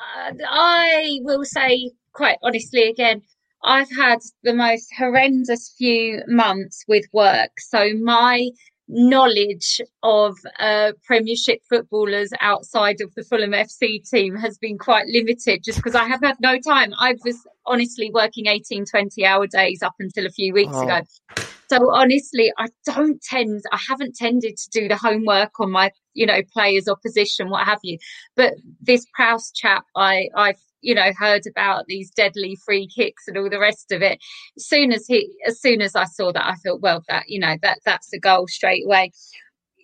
[0.00, 3.22] Uh, I will say quite honestly again,
[3.62, 7.50] I've had the most horrendous few months with work.
[7.58, 8.50] So my
[8.88, 15.62] knowledge of uh, Premiership footballers outside of the Fulham FC team has been quite limited
[15.62, 16.92] just because I have had no time.
[16.98, 20.82] I was honestly working 18, 20 hour days up until a few weeks oh.
[20.82, 21.00] ago.
[21.70, 26.24] So honestly, I don't tend, I haven't tended to do the homework on my, you
[26.26, 27.98] know, players, opposition, what have you.
[28.36, 33.36] But this Prowse chap, I, I've you know heard about these deadly free kicks and
[33.36, 34.18] all the rest of it.
[34.56, 37.40] As soon as he as soon as i saw that i thought well that you
[37.40, 39.10] know that that's a goal straight away.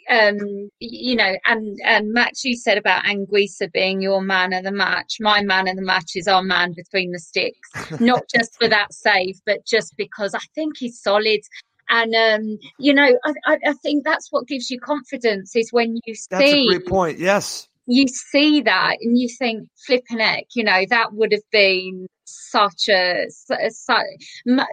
[0.08, 4.72] Um you know and and match you said about Anguissa being your man of the
[4.72, 5.16] match.
[5.18, 7.70] My man of the match is our man between the sticks.
[8.00, 11.40] Not just for that save but just because i think he's solid
[11.88, 16.14] and um, you know, I, I, think that's what gives you confidence is when you
[16.14, 16.26] see.
[16.30, 17.18] That's a great point.
[17.18, 22.06] Yes you see that and you think flipping heck you know that would have been
[22.24, 24.06] such a, such,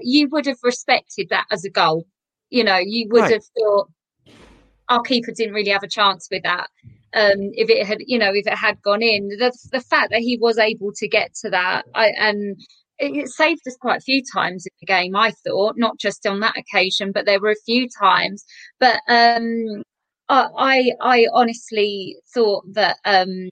[0.01, 2.05] you would have respected that as a goal
[2.49, 3.33] you know you would right.
[3.33, 3.89] have thought
[4.89, 6.69] our keeper didn't really have a chance with that
[7.13, 10.21] um, if it had you know if it had gone in the, the fact that
[10.21, 12.57] he was able to get to that I, and
[13.01, 16.39] it saved us quite a few times in the game i thought not just on
[16.39, 18.45] that occasion but there were a few times
[18.79, 19.83] but um
[20.31, 23.49] I I honestly thought that um,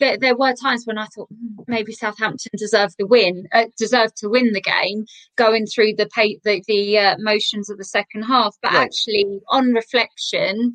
[0.00, 4.16] there, there, were times when I thought hmm, maybe Southampton deserved the win, uh, deserved
[4.18, 5.04] to win the game,
[5.36, 8.56] going through the pay, the, the uh, motions of the second half.
[8.62, 8.84] But right.
[8.84, 10.74] actually, on reflection,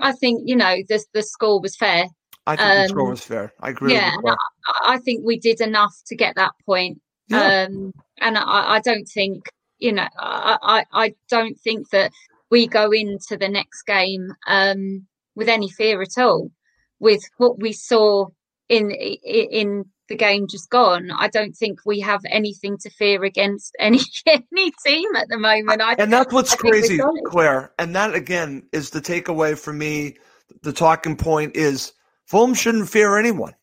[0.00, 2.06] I think you know the the score was fair.
[2.46, 3.52] I think um, the score was fair.
[3.60, 3.92] I agree.
[3.94, 4.36] Yeah, I,
[4.94, 7.00] I, think we did enough to get that point.
[7.28, 7.66] Yeah.
[7.68, 9.46] Um, and I, I, don't think
[9.78, 10.58] you know I,
[10.92, 12.12] I, I don't think that
[12.50, 16.50] we go into the next game um, with any fear at all.
[17.00, 18.26] With what we saw
[18.68, 23.74] in in the game just gone, I don't think we have anything to fear against
[23.80, 25.80] any any team at the moment.
[25.80, 27.72] I, and that's what's crazy, Claire.
[27.78, 30.18] And that again is the takeaway for me.
[30.62, 31.92] The talking point is
[32.26, 33.54] Fulham shouldn't fear anyone.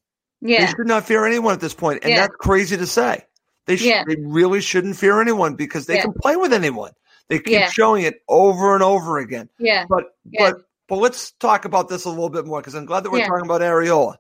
[0.42, 2.22] Yeah, they should not fear anyone at this point, and yeah.
[2.22, 3.26] that's crazy to say.
[3.68, 4.04] They should, yeah.
[4.08, 6.04] they really shouldn't fear anyone because they yeah.
[6.04, 6.92] can play with anyone.
[7.28, 9.50] They keep showing it over and over again.
[9.58, 9.86] Yeah.
[9.88, 13.12] But but but let's talk about this a little bit more because I'm glad that
[13.12, 14.16] we're talking about Areola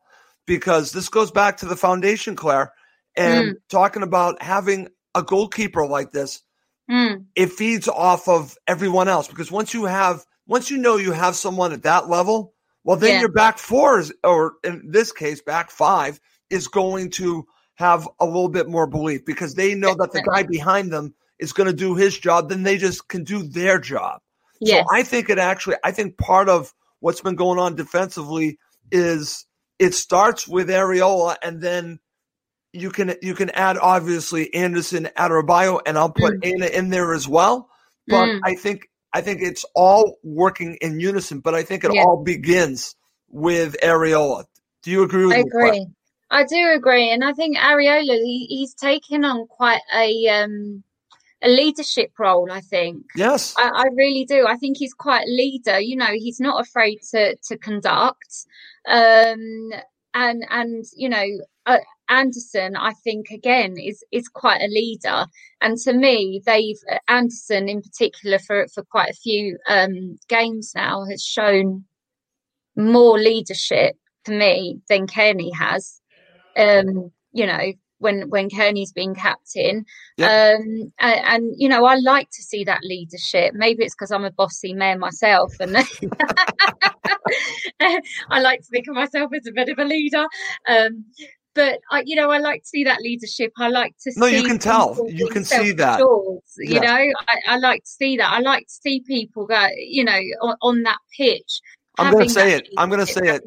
[0.46, 2.72] because this goes back to the foundation, Claire,
[3.18, 3.58] and mm.
[3.70, 6.42] talking about having a goalkeeper like this.
[6.90, 7.26] Mm.
[7.36, 11.36] It feeds off of everyone else because once you have once you know you have
[11.36, 15.72] someone at that level, well then your back four is or in this case back
[15.72, 20.22] five is going to have a little bit more belief because they know that the
[20.22, 23.80] guy behind them is going to do his job, then they just can do their
[23.80, 24.22] job.
[24.62, 24.86] Yes.
[24.88, 28.60] So I think it actually, I think part of what's been going on defensively
[28.92, 29.46] is
[29.80, 32.00] it starts with Areola and then
[32.74, 36.46] you can you can add obviously Anderson, Adarabioyo, and I'll put mm.
[36.46, 37.70] Aina in there as well.
[38.08, 38.40] But mm.
[38.46, 41.40] I think I think it's all working in unison.
[41.40, 42.02] But I think it yeah.
[42.02, 42.96] all begins
[43.30, 44.46] with Areola.
[44.84, 45.48] Do you agree with I me?
[45.48, 45.88] agree.
[46.30, 50.84] I do agree, and I think Areola he, he's taken on quite a um,
[51.44, 52.50] a leadership role.
[52.50, 53.04] I think.
[53.16, 54.48] Yes, I, I, really do.
[54.48, 55.80] I think he's quite a leader.
[55.80, 58.46] You know, he's not afraid to to conduct.
[58.88, 59.72] Um,
[60.14, 61.26] and and you know,
[61.66, 61.80] uh,
[62.12, 65.26] Anderson, I think again is is quite a leader.
[65.62, 71.06] And to me, they've Anderson in particular for for quite a few um, games now
[71.10, 71.86] has shown
[72.76, 73.96] more leadership
[74.26, 76.02] for me than Cairney has.
[76.58, 79.86] Um, you know, when when Cairney's been captain.
[80.18, 80.30] Yep.
[80.30, 83.54] Um, and, and, you know, I like to see that leadership.
[83.54, 85.78] Maybe it's because I'm a bossy man myself, and
[87.80, 90.26] I like to think of myself as a bit of a leader.
[90.68, 91.06] Um,
[91.54, 93.52] but I, you know, I like to see that leadership.
[93.58, 94.12] I like to.
[94.12, 94.20] See.
[94.20, 94.98] No, you can tell.
[95.10, 96.00] You can see that.
[96.00, 96.80] You yeah.
[96.80, 98.32] know, I, I, like to see that.
[98.32, 101.62] I like to see people go, you know, on, on that pitch.
[101.98, 102.70] I'm going to say it.
[102.78, 103.44] I'm going to say it.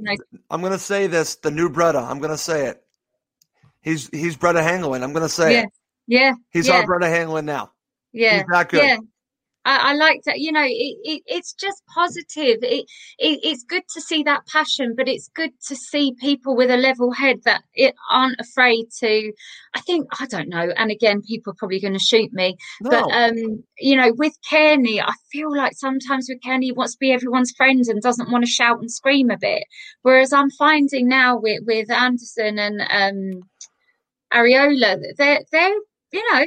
[0.50, 1.36] I'm going to say this.
[1.36, 1.98] The new Breda.
[1.98, 2.82] I'm going to say it.
[3.80, 5.02] He's he's Brede Hangeland.
[5.02, 5.62] I'm going to say yeah.
[5.62, 5.68] it.
[6.06, 6.32] Yeah.
[6.50, 6.74] He's yeah.
[6.76, 7.72] our Brede Hangeland now.
[8.12, 8.38] Yeah.
[8.38, 8.82] He's that good.
[8.82, 8.96] Yeah.
[9.64, 10.40] I, I like that.
[10.40, 12.58] You know, it, it, it's just positive.
[12.62, 12.86] It,
[13.18, 16.76] it, it's good to see that passion, but it's good to see people with a
[16.76, 19.32] level head that it aren't afraid to.
[19.74, 20.72] I think I don't know.
[20.76, 22.56] And again, people are probably going to shoot me.
[22.82, 22.90] No.
[22.90, 26.98] But um, you know, with Cairney, I feel like sometimes with Cairney, he wants to
[26.98, 29.64] be everyone's friend and doesn't want to shout and scream a bit.
[30.02, 33.42] Whereas I'm finding now with with Anderson and um,
[34.32, 35.74] Areola, they're they're
[36.12, 36.46] you know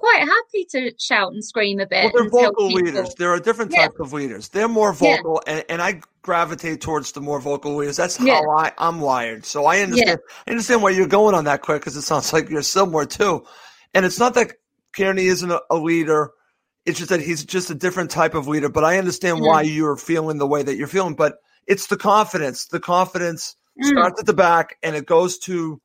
[0.00, 2.12] quite happy to shout and scream a bit.
[2.12, 3.14] Well, they're vocal leaders.
[3.14, 4.04] There are different types yeah.
[4.04, 4.48] of leaders.
[4.48, 5.52] They're more vocal, yeah.
[5.52, 7.96] and, and I gravitate towards the more vocal leaders.
[7.96, 8.40] That's how yeah.
[8.40, 9.44] I, I'm wired.
[9.44, 10.20] So I understand.
[10.46, 13.44] I understand where you're going on that, quick because it sounds like you're somewhere too.
[13.94, 14.52] And it's not that
[14.96, 16.30] Cairney isn't a, a, leader.
[16.86, 18.68] It's just that he's just a different type of leader.
[18.68, 21.14] But I understand why you're feeling the way that you're feeling.
[21.14, 21.36] But
[21.66, 22.66] it's the confidence.
[22.66, 23.86] The confidence mm.
[23.86, 25.80] starts at the back and it goes to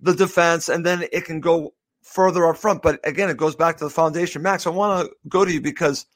[0.00, 2.82] the defense, and then it can go further up front.
[2.82, 4.42] But again, it goes back to the foundation.
[4.42, 6.06] Max, I want to go to you because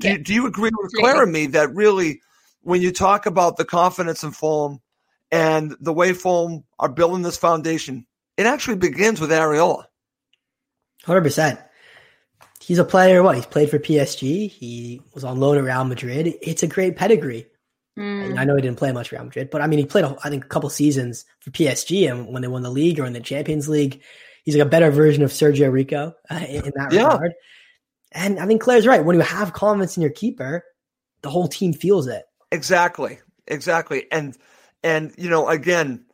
[0.00, 0.14] do, yeah.
[0.14, 2.20] you, do you agree with Claire and me that really,
[2.62, 4.80] when you talk about the confidence in Fulham
[5.30, 8.06] and the way Fulham are building this foundation,
[8.36, 9.84] it actually begins with Areola.
[11.04, 11.62] 100%.
[12.60, 13.34] He's a player, what?
[13.34, 14.48] He's played for PSG.
[14.48, 16.34] He was on loan at Real Madrid.
[16.40, 17.46] It's a great pedigree.
[17.98, 18.38] Mm.
[18.38, 20.44] I know he didn't play much Real Madrid, but I mean, he played, I think,
[20.44, 23.68] a couple seasons for PSG, and when they won the league or in the Champions
[23.68, 24.00] League,
[24.42, 27.04] he's like a better version of Sergio Rico uh, in, in, that yeah.
[27.04, 27.32] regard.
[28.12, 29.04] And I think Claire's right.
[29.04, 30.64] When you have confidence in your keeper,
[31.22, 32.24] the whole team feels it.
[32.50, 34.06] Exactly, exactly.
[34.12, 34.36] And
[34.82, 36.04] and you know, again,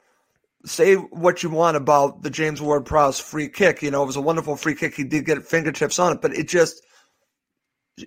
[0.65, 3.83] say what you want about the James Ward Prowse free kick.
[3.83, 4.95] You know, it was a wonderful free kick.
[4.95, 6.83] He did get fingertips on it, but it just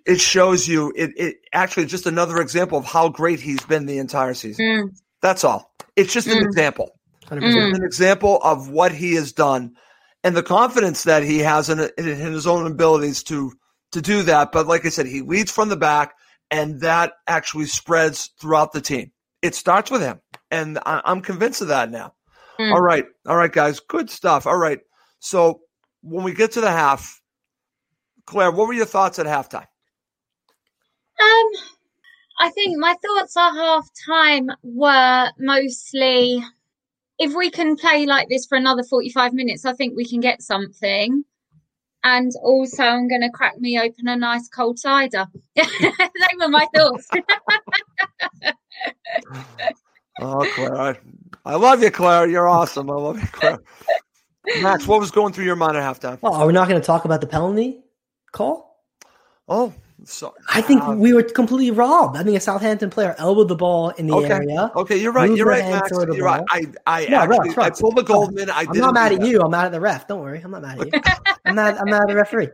[0.05, 3.97] it shows you it, it actually just another example of how great he's been the
[3.97, 4.65] entire season.
[4.65, 4.97] Mm.
[5.21, 5.73] That's all.
[5.97, 6.37] It's just mm.
[6.37, 6.97] an example.
[7.27, 7.75] Mm.
[7.75, 9.75] An example of what he has done
[10.23, 13.53] and the confidence that he has in, in his own abilities to
[13.91, 14.51] to do that.
[14.51, 16.13] But like I said, he leads from the back,
[16.49, 19.11] and that actually spreads throughout the team.
[19.41, 22.13] It starts with him, and I, am convinced of that now.
[22.59, 22.73] Mm.
[22.73, 24.45] All right, all right, guys, good stuff.
[24.45, 24.79] All right,
[25.19, 25.61] so
[26.01, 27.21] when we get to the half,
[28.25, 29.67] Claire, what were your thoughts at halftime?
[31.19, 31.51] Um,
[32.39, 36.43] I think my thoughts at halftime were mostly
[37.21, 40.41] if we can play like this for another 45 minutes, I think we can get
[40.41, 41.23] something.
[42.03, 45.27] And also, I'm going to crack me open a nice cold cider.
[45.55, 45.63] they
[46.39, 47.07] were my thoughts.
[50.19, 50.81] oh, Claire.
[50.81, 50.95] I,
[51.45, 52.27] I, love you, Claire.
[52.27, 52.89] You're awesome.
[52.89, 53.59] I love you, Claire.
[54.63, 56.19] Max, what was going through your mind at halftime?
[56.23, 57.83] Well, are we not going to talk about the penalty
[58.31, 58.83] call?
[59.47, 59.71] Oh,
[60.03, 62.17] so I think uh, we were completely robbed.
[62.17, 64.31] I think a Southampton player elbowed the ball in the okay.
[64.31, 64.71] area.
[64.75, 65.29] Okay, you're right.
[65.29, 65.91] You're right, Max.
[65.91, 66.17] You're ball.
[66.17, 66.43] right.
[66.49, 67.63] I, I no, actually.
[67.63, 68.49] I pulled the Goldman.
[68.49, 69.41] I am not mad at you.
[69.41, 70.07] I'm mad at the ref.
[70.07, 70.41] Don't worry.
[70.43, 71.01] I'm not mad at you.
[71.45, 71.77] I'm mad.
[71.77, 72.49] I'm mad at the referee.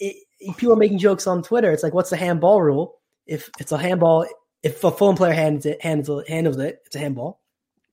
[0.00, 0.24] It,
[0.56, 1.72] people are making jokes on Twitter.
[1.72, 3.00] It's like, what's the handball rule?
[3.26, 4.26] If it's a handball,
[4.62, 7.40] if a Fulham player hands it, handles it, handles it, it's a handball.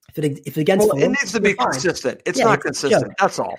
[0.10, 2.22] If it if against well, Fulham, it needs to be consistent.
[2.26, 3.14] It's yeah, not it's consistent.
[3.20, 3.58] That's all.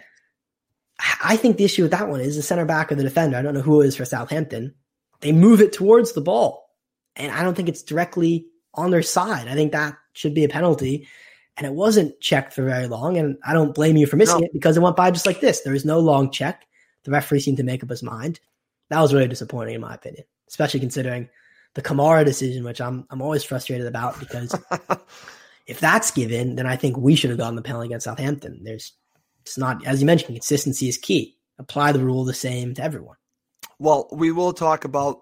[1.22, 3.36] I think the issue with that one is the center back or the defender.
[3.36, 4.74] I don't know who it is for Southampton
[5.20, 6.70] they move it towards the ball.
[7.16, 9.48] And I don't think it's directly on their side.
[9.48, 11.08] I think that should be a penalty.
[11.56, 13.16] And it wasn't checked for very long.
[13.16, 14.44] And I don't blame you for missing no.
[14.44, 15.62] it because it went by just like this.
[15.62, 16.66] There was no long check.
[17.04, 18.40] The referee seemed to make up his mind.
[18.90, 21.28] That was really disappointing, in my opinion, especially considering
[21.74, 24.54] the Kamara decision, which I'm I'm always frustrated about because
[25.66, 28.60] if that's given, then I think we should have gotten the penalty against Southampton.
[28.62, 28.92] There's
[29.42, 31.36] it's not as you mentioned, consistency is key.
[31.58, 33.16] Apply the rule the same to everyone.
[33.78, 35.20] Well, we will talk about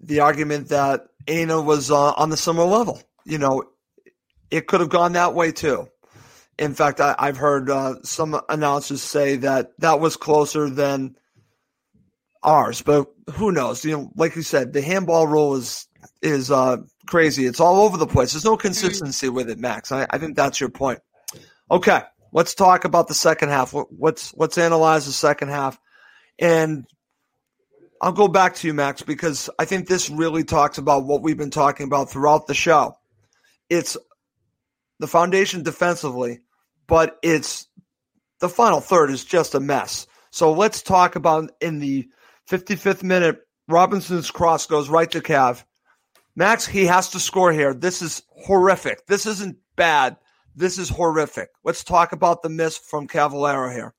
[0.00, 3.00] the argument that Aina was uh, on the similar level.
[3.24, 3.64] You know,
[4.50, 5.88] it could have gone that way too.
[6.58, 11.16] In fact, I, have heard uh, some announcers say that that was closer than
[12.42, 13.84] ours, but who knows?
[13.84, 15.86] You know, like you said, the handball rule is
[16.22, 17.44] is uh, crazy.
[17.44, 18.32] It's all over the place.
[18.32, 19.92] There's no consistency with it, Max.
[19.92, 21.00] I, I think that's your point.
[21.70, 22.00] Okay,
[22.32, 23.74] let's talk about the second half.
[23.98, 25.78] Let's let's analyze the second half.
[26.38, 26.86] And
[28.00, 31.36] I'll go back to you, Max, because I think this really talks about what we've
[31.36, 32.96] been talking about throughout the show.
[33.70, 33.96] It's
[34.98, 36.40] the foundation defensively,
[36.86, 37.66] but it's
[38.40, 40.06] the final third is just a mess.
[40.30, 42.08] So let's talk about in the
[42.50, 45.64] 55th minute, Robinson's cross goes right to Cav.
[46.36, 47.72] Max, he has to score here.
[47.72, 49.06] This is horrific.
[49.06, 50.16] This isn't bad.
[50.54, 51.48] This is horrific.
[51.64, 53.94] Let's talk about the miss from Cavaleiro here.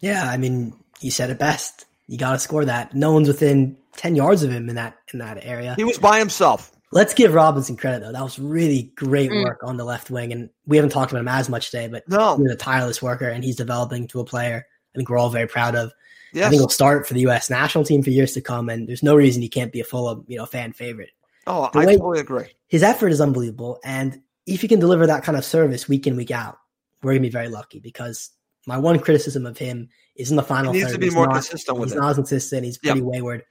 [0.00, 1.86] Yeah, I mean, you said it best.
[2.06, 2.94] You got to score that.
[2.94, 5.74] No one's within 10 yards of him in that in that area.
[5.76, 6.70] He was by himself.
[6.92, 8.12] Let's give Robinson credit though.
[8.12, 9.42] That was really great mm.
[9.42, 11.88] work on the left wing, and we haven't talked about him as much today.
[11.88, 14.64] But no, he's a tireless worker, and he's developing to a player.
[14.94, 15.92] I think we're all very proud of.
[16.32, 16.46] Yes.
[16.46, 17.50] I think he'll start for the U.S.
[17.50, 20.24] national team for years to come, and there's no reason he can't be a full,
[20.28, 21.10] you know, fan favorite.
[21.46, 22.46] Oh, the I totally agree.
[22.68, 26.16] His effort is unbelievable, and if he can deliver that kind of service week in
[26.16, 26.58] week out,
[27.02, 27.80] we're gonna be very lucky.
[27.80, 28.30] Because
[28.66, 30.72] my one criticism of him is in the final.
[30.72, 30.94] He needs third.
[30.94, 32.00] to be he's more not, consistent with he's it.
[32.00, 32.64] not consistent.
[32.64, 33.06] He's pretty yep.
[33.06, 33.42] wayward.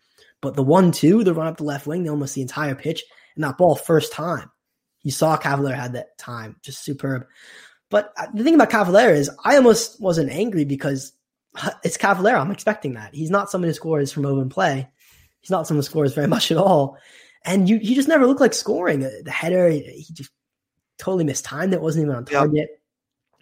[0.42, 3.04] But the one two, the run up the left wing, almost the entire pitch,
[3.36, 4.52] and that ball first time.
[5.02, 7.26] You saw Cavaleiro had that time, just superb.
[7.90, 11.14] But uh, the thing about Cavaleiro is, I almost wasn't angry because
[11.84, 12.40] it's Cavaleiro.
[12.40, 13.14] I'm expecting that.
[13.14, 14.90] He's not someone who scores from open play.
[15.42, 16.98] He's not someone who scores very much at all.
[17.46, 19.06] And you, he just never looked like scoring.
[19.06, 20.32] Uh, the header, he just
[20.98, 22.70] totally missed time that wasn't even on target.
[22.70, 22.80] Yep.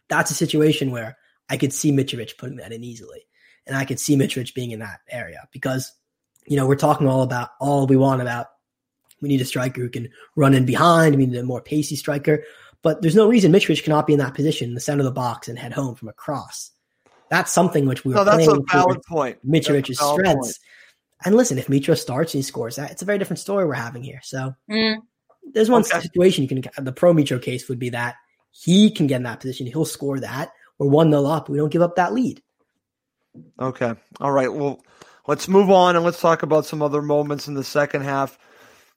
[0.10, 1.18] That's a situation where
[1.52, 3.28] I could see Mitrovic putting that in easily.
[3.68, 5.92] And I could see Mitrovic being in that area because,
[6.48, 8.48] you know, we're talking all about all we want about
[9.22, 11.16] we need a striker who can run in behind.
[11.16, 12.46] We need a more pacey striker.
[12.82, 15.12] But there's no reason Mitrovic cannot be in that position in the center of the
[15.12, 16.72] box and head home from a cross.
[17.30, 19.46] That's something which we were no, that's a valid point.
[19.46, 20.58] Mitrovic's strengths.
[20.58, 20.60] Point.
[21.26, 23.74] And listen, if Mitro starts and he scores that, it's a very different story we're
[23.74, 24.22] having here.
[24.24, 24.98] So mm.
[25.54, 26.00] there's one okay.
[26.00, 28.16] situation you can the pro Mitro case would be that
[28.52, 29.68] he can get in that position.
[29.68, 30.52] He'll score that.
[30.82, 31.48] We're one nil up.
[31.48, 32.42] We don't give up that lead.
[33.60, 33.94] Okay.
[34.20, 34.52] All right.
[34.52, 34.84] Well,
[35.28, 38.40] let's move on and let's talk about some other moments in the second half.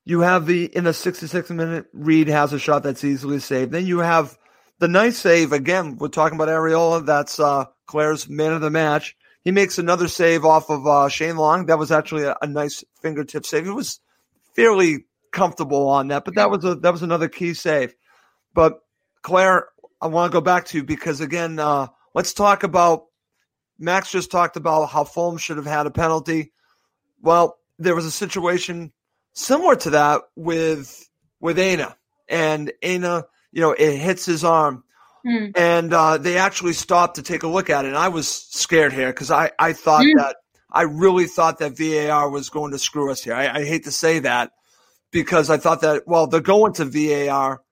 [0.06, 3.70] You have the in the 66 minute, Reed has a shot that's easily saved.
[3.70, 4.38] Then you have
[4.78, 5.98] the nice save again.
[5.98, 7.04] We're talking about Areola.
[7.04, 9.14] That's uh, Claire's man of the match.
[9.42, 11.66] He makes another save off of uh, Shane Long.
[11.66, 13.66] That was actually a, a, nice fingertip save.
[13.66, 14.00] It was
[14.56, 17.94] fairly comfortable on that, but that was a that was another key save.
[18.54, 18.80] But
[19.20, 19.66] Claire,
[20.04, 23.06] I want to go back to because again, uh, let's talk about.
[23.76, 26.52] Max just talked about how Fulham should have had a penalty.
[27.22, 28.92] Well, there was a situation
[29.32, 31.08] similar to that with
[31.40, 31.96] with Aina.
[32.28, 34.84] And Aina, you know, it hits his arm.
[35.26, 35.58] Mm.
[35.58, 37.88] And uh, they actually stopped to take a look at it.
[37.88, 40.16] And I was scared here because I, I thought mm.
[40.18, 40.36] that
[40.70, 43.34] I really thought that VAR was going to screw us here.
[43.34, 44.52] I, I hate to say that
[45.10, 47.62] because I thought that, well, they're going to VAR.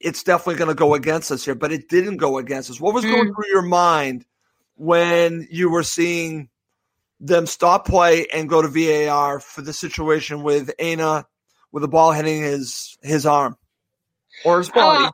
[0.00, 2.80] It's definitely going to go against us here, but it didn't go against us.
[2.80, 3.12] What was mm.
[3.12, 4.24] going through your mind
[4.76, 6.48] when you were seeing
[7.20, 11.26] them stop play and go to VAR for the situation with Aina
[11.70, 13.56] with the ball hitting his his arm
[14.44, 15.04] or his body.
[15.04, 15.10] Uh,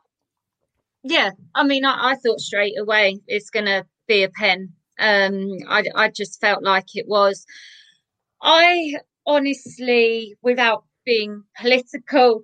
[1.03, 4.73] yeah, I mean, I, I, thought straight away it's going to be a pen.
[4.99, 7.45] Um, I, I just felt like it was.
[8.41, 12.41] I honestly, without being political,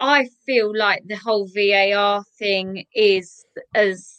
[0.00, 3.44] I feel like the whole VAR thing is
[3.74, 4.18] as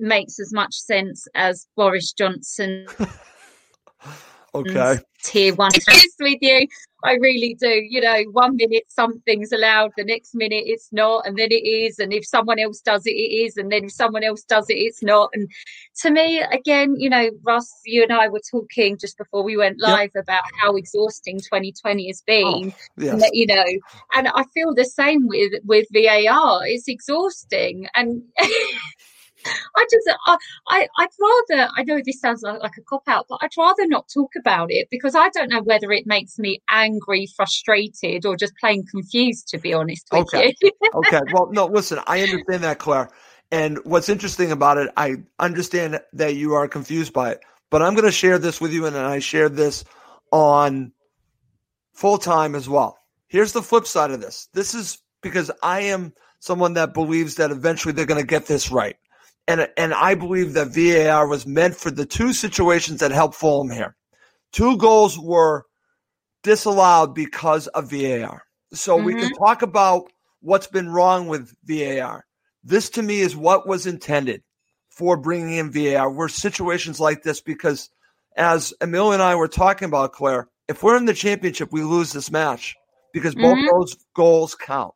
[0.00, 2.86] makes as much sense as Boris Johnson
[4.58, 4.98] Okay.
[5.24, 6.66] Tier one honest with you.
[7.04, 7.68] I really do.
[7.68, 11.98] You know, one minute something's allowed, the next minute it's not, and then it is.
[11.98, 13.56] And if someone else does it, it is.
[13.56, 15.30] And then if someone else does it, it's not.
[15.32, 15.48] And
[16.02, 19.80] to me, again, you know, Russ, you and I were talking just before we went
[19.80, 20.24] live yep.
[20.24, 22.72] about how exhausting 2020 has been.
[22.72, 23.12] Oh, yes.
[23.12, 23.64] and, you know,
[24.14, 26.66] and I feel the same with with VAR.
[26.66, 27.86] It's exhausting.
[27.94, 28.22] And
[29.46, 30.36] I just, I,
[30.68, 33.86] I, I'd rather, I know this sounds like, like a cop out, but I'd rather
[33.86, 38.36] not talk about it because I don't know whether it makes me angry, frustrated, or
[38.36, 40.54] just plain confused, to be honest with okay.
[40.60, 40.70] you.
[40.94, 41.20] okay.
[41.32, 43.10] Well, no, listen, I understand that, Claire.
[43.50, 47.94] And what's interesting about it, I understand that you are confused by it, but I'm
[47.94, 49.84] going to share this with you, and I shared this
[50.30, 50.92] on
[51.94, 52.98] full time as well.
[53.28, 54.48] Here's the flip side of this.
[54.52, 58.70] This is because I am someone that believes that eventually they're going to get this
[58.70, 58.96] right
[59.48, 63.70] and and I believe that VAR was meant for the two situations that helped Fulham
[63.70, 63.96] here.
[64.52, 65.64] Two goals were
[66.44, 68.42] disallowed because of VAR.
[68.72, 69.06] So mm-hmm.
[69.06, 69.44] we can mm-hmm.
[69.44, 72.24] talk about what's been wrong with VAR.
[72.62, 74.42] This to me is what was intended
[74.90, 76.10] for bringing in VAR.
[76.10, 77.88] Were situations like this because,
[78.36, 82.12] as Emil and I were talking about, Claire, if we're in the championship, we lose
[82.12, 82.76] this match
[83.14, 83.66] because both mm-hmm.
[83.72, 84.92] those goals count.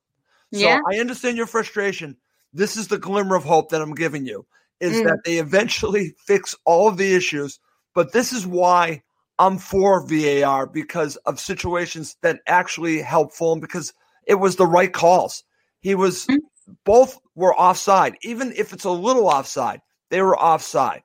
[0.53, 0.81] So yeah.
[0.87, 2.19] I understand your frustration,
[2.53, 4.47] this is the glimmer of hope that I'm giving you
[4.81, 5.05] is mm.
[5.05, 7.59] that they eventually fix all of the issues.
[7.95, 9.03] But this is why
[9.39, 13.93] I'm for VAR because of situations that actually help Fulham because
[14.27, 15.45] it was the right calls.
[15.81, 16.39] He was mm.
[16.85, 18.17] both were offside.
[18.23, 19.81] Even if it's a little offside,
[20.11, 21.03] they were offside.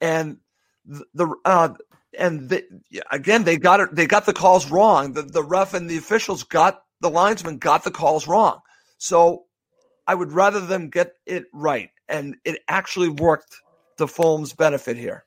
[0.00, 0.38] And
[0.84, 1.74] the, the uh,
[2.18, 2.64] and the,
[3.10, 3.94] again, they got it.
[3.94, 5.12] They got the calls wrong.
[5.12, 8.60] The the ref and the officials got the linesman got the calls wrong.
[8.98, 9.44] So
[10.06, 13.56] I would rather them get it right, and it actually worked
[13.98, 15.24] to Fulham's benefit here.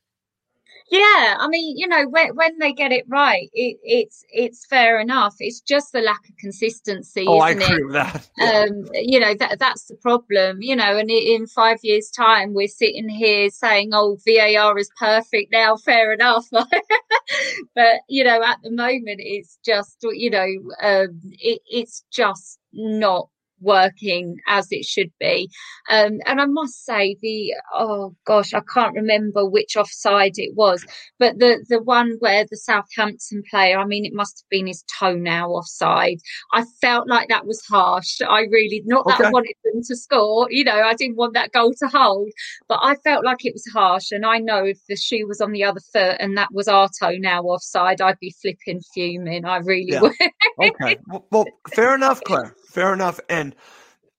[0.91, 4.99] Yeah, I mean, you know, when when they get it right, it, it's it's fair
[4.99, 5.35] enough.
[5.39, 7.25] It's just the lack of consistency.
[7.27, 7.85] Oh, I agree it?
[7.85, 8.29] with that.
[8.37, 8.65] Yeah.
[8.69, 10.61] Um, you know, that that's the problem.
[10.61, 15.51] You know, and in five years' time, we're sitting here saying, "Oh, VAR is perfect
[15.51, 20.47] now." Fair enough, but you know, at the moment, it's just you know,
[20.81, 23.29] um, it, it's just not
[23.61, 25.49] working as it should be.
[25.89, 30.85] Um, and I must say, the oh gosh, I can't remember which offside it was,
[31.19, 34.83] but the the one where the Southampton player, I mean, it must have been his
[34.99, 36.19] toenail offside.
[36.53, 38.21] I felt like that was harsh.
[38.21, 39.21] I really not that.
[39.21, 42.29] I wanted them to score, you know, I didn't want that goal to hold,
[42.67, 44.11] but I felt like it was harsh.
[44.11, 46.89] And I know if the shoe was on the other foot and that was our
[46.99, 49.45] toenail offside, I'd be flipping fuming.
[49.45, 50.01] I really yeah.
[50.01, 50.13] would.
[50.61, 53.19] okay, well, well, fair enough, Claire fair enough.
[53.29, 53.55] And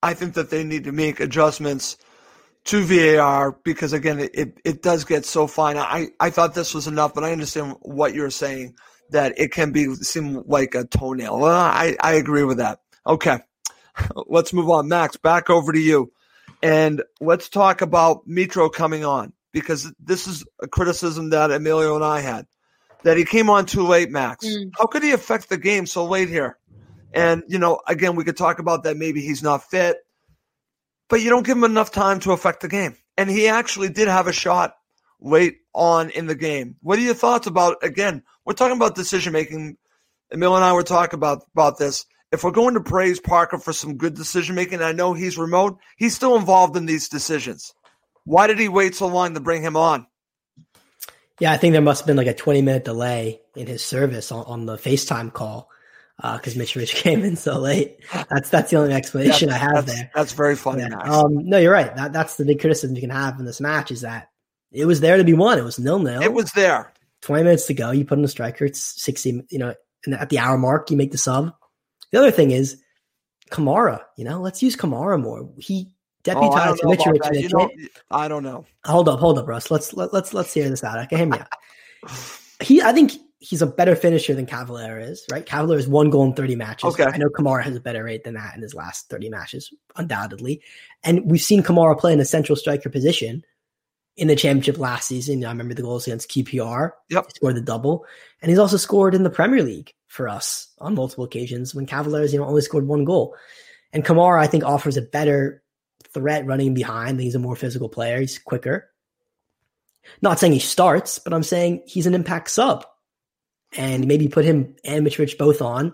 [0.02, 1.98] I think that they need to make adjustments
[2.64, 5.76] to VAR because again, it, it does get so fine.
[5.76, 8.74] I, I thought this was enough, but I understand what you're saying
[9.10, 11.38] that it can be seem like a toenail.
[11.38, 12.80] Well, I, I agree with that.
[13.06, 13.38] Okay.
[14.26, 14.88] Let's move on.
[14.88, 16.12] Max, back over to you.
[16.62, 22.04] And let's talk about Mitro coming on because this is a criticism that Emilio and
[22.04, 22.46] I had
[23.02, 24.46] that he came on too late, Max.
[24.46, 24.70] Mm.
[24.78, 26.58] How could he affect the game so late here?
[27.12, 28.96] And, you know, again, we could talk about that.
[28.96, 29.96] Maybe he's not fit,
[31.08, 32.96] but you don't give him enough time to affect the game.
[33.16, 34.74] And he actually did have a shot
[35.20, 36.76] late on in the game.
[36.82, 39.76] What are your thoughts about, again, we're talking about decision making.
[40.32, 42.04] Emil and I were talking about, about this.
[42.32, 45.78] If we're going to praise Parker for some good decision making, I know he's remote,
[45.96, 47.72] he's still involved in these decisions.
[48.24, 50.06] Why did he wait so long to bring him on?
[51.38, 54.32] Yeah, I think there must have been like a 20 minute delay in his service
[54.32, 55.70] on, on the FaceTime call
[56.16, 57.98] because uh, Rich came in so late.
[58.30, 60.10] That's that's the only explanation I have that's, there.
[60.14, 60.82] That's very funny.
[60.82, 60.98] Yeah.
[60.98, 61.94] Um, no, you're right.
[61.96, 64.30] That that's the big criticism you can have in this match is that
[64.72, 65.58] it was there to be won.
[65.58, 66.22] It was nil nil.
[66.22, 66.92] It was there.
[67.20, 67.90] Twenty minutes to go.
[67.90, 68.64] You put in a striker.
[68.64, 69.42] It's sixty.
[69.50, 69.74] You know,
[70.12, 71.52] at the hour mark, you make the sub.
[72.12, 72.80] The other thing is
[73.50, 74.00] Kamara.
[74.16, 75.50] You know, let's use Kamara more.
[75.58, 75.90] He
[76.22, 76.92] deputized oh.
[77.32, 77.70] You know,
[78.10, 78.64] I don't know.
[78.84, 79.70] Hold up, hold up, Russ.
[79.70, 80.98] Let's let, let's let's hear this out.
[81.04, 81.48] Okay, hear me out.
[82.60, 83.12] He, I think
[83.46, 85.46] he's a better finisher than Cavaleiro is, right?
[85.46, 86.94] Cavaleiro is one goal in 30 matches.
[86.94, 87.04] Okay.
[87.04, 90.62] I know Kamara has a better rate than that in his last 30 matches, undoubtedly.
[91.04, 93.44] And we've seen Kamara play in a central striker position
[94.16, 95.44] in the championship last season.
[95.44, 96.90] I remember the goals against QPR.
[97.10, 97.24] Yep.
[97.26, 98.04] He scored the double.
[98.42, 102.32] And he's also scored in the Premier League for us on multiple occasions when Cavaleiro's,
[102.32, 103.36] you know, only scored one goal.
[103.92, 105.62] And Kamara, I think, offers a better
[106.12, 107.20] threat running behind.
[107.20, 108.18] He's a more physical player.
[108.18, 108.90] He's quicker.
[110.20, 112.84] Not saying he starts, but I'm saying he's an impact sub
[113.76, 115.92] and maybe put him and Mitrovic both on.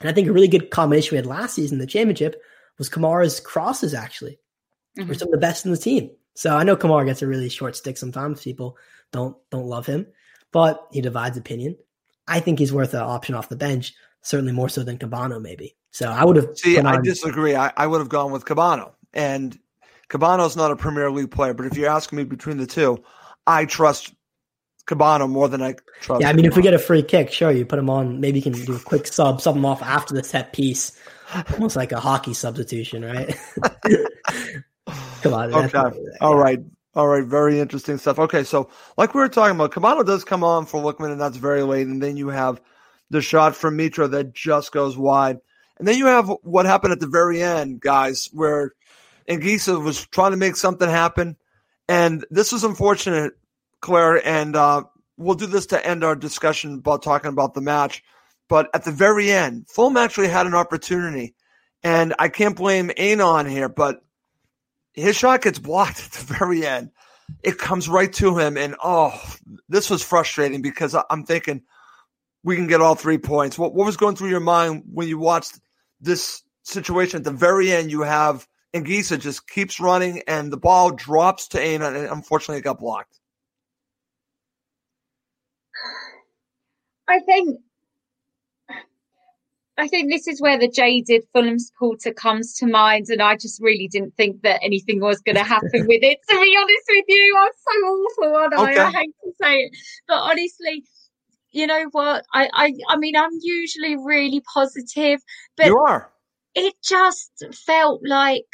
[0.00, 2.40] And I think a really good combination we had last season in the championship
[2.78, 4.38] was Kamara's crosses, actually.
[4.98, 5.08] Mm-hmm.
[5.08, 6.10] Were some of the best in the team.
[6.34, 8.42] So I know Kamara gets a really short stick sometimes.
[8.42, 8.76] People
[9.12, 10.06] don't don't love him,
[10.52, 11.76] but he divides opinion.
[12.26, 13.92] I think he's worth an option off the bench,
[14.22, 15.76] certainly more so than Kebano, maybe.
[15.90, 16.56] So I would have.
[16.56, 17.54] See, I disagree.
[17.54, 18.92] I, I would have gone with Kebano.
[19.12, 19.58] And
[20.08, 23.02] Kebano's not a Premier League player, but if you're asking me between the two,
[23.46, 24.14] I trust
[24.86, 26.22] Kebano more than I trust.
[26.22, 28.20] Yeah, I mean, if we get a free kick, sure, you put him on.
[28.20, 30.98] Maybe you can do a quick sub, sub him off after the set piece,
[31.52, 33.36] almost like a hockey substitution, right?
[35.22, 35.54] Come on.
[35.54, 36.00] Okay.
[36.20, 36.60] All right.
[36.94, 37.24] All right.
[37.24, 38.18] Very interesting stuff.
[38.18, 38.42] Okay.
[38.42, 41.62] So, like we were talking about, Kebano does come on for Lookman, and that's very
[41.62, 41.86] late.
[41.86, 42.60] And then you have
[43.10, 45.38] the shot from Mitro that just goes wide.
[45.78, 48.72] And then you have what happened at the very end, guys, where
[49.28, 51.36] Anguissa was trying to make something happen.
[51.88, 53.32] And this was unfortunate
[53.80, 54.84] Claire, and uh,
[55.16, 58.02] we'll do this to end our discussion about talking about the match.
[58.48, 61.34] But at the very end, Fulham actually had an opportunity,
[61.82, 64.02] and I can't blame Aina here, but
[64.92, 66.90] his shot gets blocked at the very end.
[67.44, 69.12] It comes right to him, and oh,
[69.68, 71.62] this was frustrating because I'm thinking
[72.42, 73.58] we can get all three points.
[73.58, 75.60] What, what was going through your mind when you watched
[76.00, 77.90] this situation at the very end?
[77.92, 82.64] You have Anguissa just keeps running, and the ball drops to Aina, and unfortunately, it
[82.64, 83.19] got blocked.
[87.10, 87.60] I think
[89.76, 93.60] I think this is where the jaded Fulham supporter comes to mind, and I just
[93.62, 96.18] really didn't think that anything was going to happen with it.
[96.28, 98.80] To be honest with you, I'm so awful, okay.
[98.80, 98.84] I?
[98.84, 100.84] I hate to say it, but honestly,
[101.50, 102.24] you know what?
[102.34, 105.20] I, I, I mean, I'm usually really positive,
[105.56, 106.10] but you are.
[106.54, 108.44] It just felt like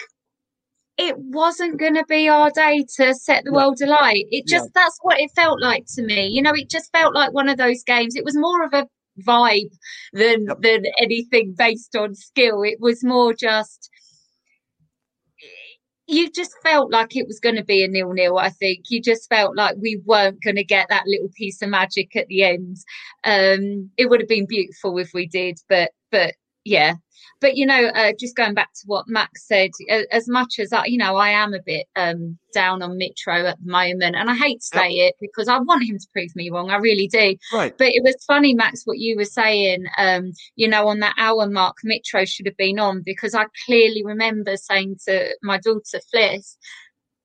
[0.99, 4.27] it wasn't going to be our day to set the world alight.
[4.31, 4.83] It just, yeah.
[4.83, 6.29] that's what it felt like to me.
[6.29, 8.17] You know, it just felt like one of those games.
[8.17, 8.87] It was more of a
[9.23, 9.73] vibe
[10.13, 10.61] than, yep.
[10.63, 12.63] than anything based on skill.
[12.63, 13.91] It was more just,
[16.07, 18.39] you just felt like it was going to be a nil nil.
[18.39, 21.69] I think you just felt like we weren't going to get that little piece of
[21.69, 22.77] magic at the end.
[23.25, 26.35] Um, it would have been beautiful if we did, but but
[26.67, 26.95] yeah,
[27.41, 29.71] but you know, uh, just going back to what Max said,
[30.11, 33.59] as much as I, you know, I am a bit um, down on Mitro at
[33.63, 36.51] the moment, and I hate to say it because I want him to prove me
[36.51, 36.71] wrong.
[36.71, 37.37] I really do.
[37.53, 37.77] Right.
[37.77, 39.87] But it was funny, Max, what you were saying.
[39.99, 44.03] Um, you know, on that hour mark, Mitro should have been on because I clearly
[44.05, 46.57] remember saying to my daughter Fliss,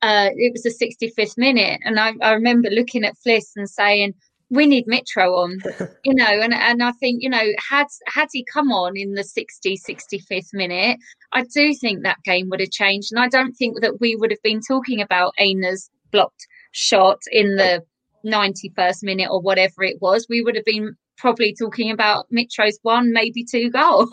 [0.02, 4.14] uh, it was the 65th minute, and I, I remember looking at Fliss and saying
[4.52, 5.60] we need Mitro on,
[6.04, 9.24] you know, and, and I think, you know, had had he come on in the
[9.24, 11.00] 60, 65th minute,
[11.32, 13.12] I do think that game would have changed.
[13.12, 17.56] And I don't think that we would have been talking about Aina's blocked shot in
[17.56, 17.82] the
[18.26, 20.28] 91st minute or whatever it was.
[20.30, 24.10] We would have been probably talking about Mitro's one, maybe two goals.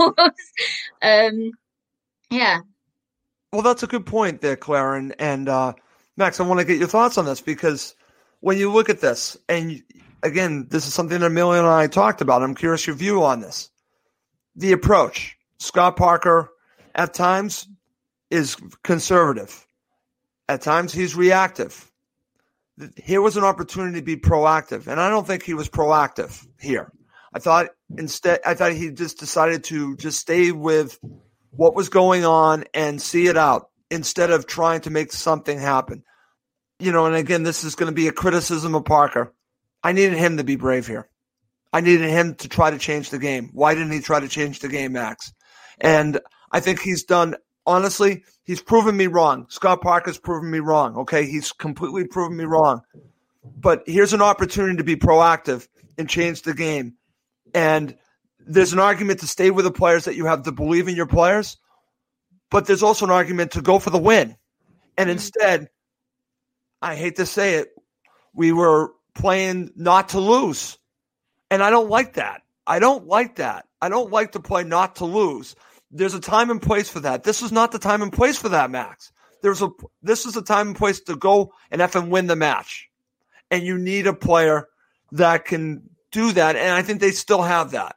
[1.03, 1.51] um,
[2.31, 2.61] yeah.
[3.53, 4.95] Well, that's a good point there, Claire.
[4.95, 5.73] And, and uh,
[6.17, 7.97] Max, I want to get your thoughts on this because
[8.41, 9.83] when you look at this and
[10.23, 12.43] again, this is something that Amelia and I talked about.
[12.43, 13.71] I'm curious your view on this.
[14.57, 15.37] The approach.
[15.59, 16.51] Scott Parker,
[16.95, 17.69] at times,
[18.31, 19.67] is conservative.
[20.49, 21.91] At times, he's reactive.
[22.97, 26.93] Here was an opportunity to be proactive, and I don't think he was proactive here.
[27.33, 30.99] I thought instead, I thought he just decided to just stay with
[31.51, 36.05] what was going on and see it out instead of trying to make something happen.
[36.79, 39.35] You know, and again, this is going to be a criticism of Parker.
[39.89, 41.09] I needed him to be brave here.
[41.73, 43.49] I needed him to try to change the game.
[43.55, 45.33] Why didn't he try to change the game, Max?
[45.81, 46.21] And
[46.53, 47.37] I think he's done,
[47.67, 49.47] honestly, he's proven me wrong.
[49.49, 50.95] Scott Parker's proven me wrong.
[50.99, 51.25] Okay.
[51.25, 52.83] He's completely proven me wrong.
[53.43, 55.67] But here's an opportunity to be proactive
[55.97, 56.97] and change the game.
[57.55, 57.97] And
[58.41, 61.07] there's an argument to stay with the players that you have to believe in your
[61.07, 61.57] players,
[62.51, 64.37] but there's also an argument to go for the win.
[64.99, 65.13] And mm-hmm.
[65.13, 65.71] instead,
[66.83, 67.71] I hate to say it,
[68.35, 70.79] we were playing not to lose.
[71.51, 72.43] And I don't like that.
[72.67, 73.67] I don't like that.
[73.81, 75.57] I don't like to play not to lose.
[75.91, 77.25] There's a time and place for that.
[77.25, 79.13] This is not the time and place for that, Max.
[79.43, 79.71] There's a
[80.03, 82.89] this is a time and place to go and F and win the match.
[83.51, 84.69] And you need a player
[85.13, 86.57] that can do that.
[86.57, 87.97] And I think they still have that.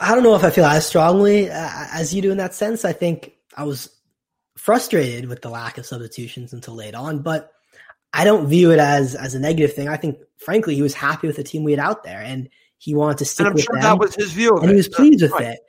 [0.00, 2.84] I don't know if I feel as strongly uh, as you do in that sense.
[2.84, 3.88] I think I was
[4.58, 7.52] frustrated with the lack of substitutions until late on, but
[8.12, 9.88] I don't view it as as a negative thing.
[9.88, 12.48] I think, frankly, he was happy with the team we had out there, and
[12.78, 13.82] he wanted to stick with sure them.
[13.82, 14.70] That was his view, and it.
[14.70, 15.54] he was pleased with right.
[15.54, 15.60] it.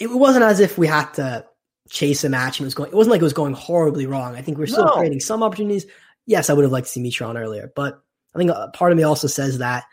[0.00, 1.44] It wasn't as if we had to
[1.90, 2.90] chase a match and it was going.
[2.90, 4.34] It wasn't like it was going horribly wrong.
[4.34, 4.92] I think we're still no.
[4.92, 5.84] creating some opportunities.
[6.24, 8.02] Yes, I would have liked to see Mitron earlier, but
[8.34, 9.84] I think a part of me also says that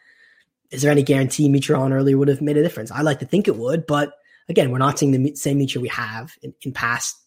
[0.71, 2.89] is there any guarantee Mitron earlier would have made a difference?
[2.89, 4.13] I like to think it would, but
[4.49, 7.17] again, we're not seeing the same Mitro we have in, in past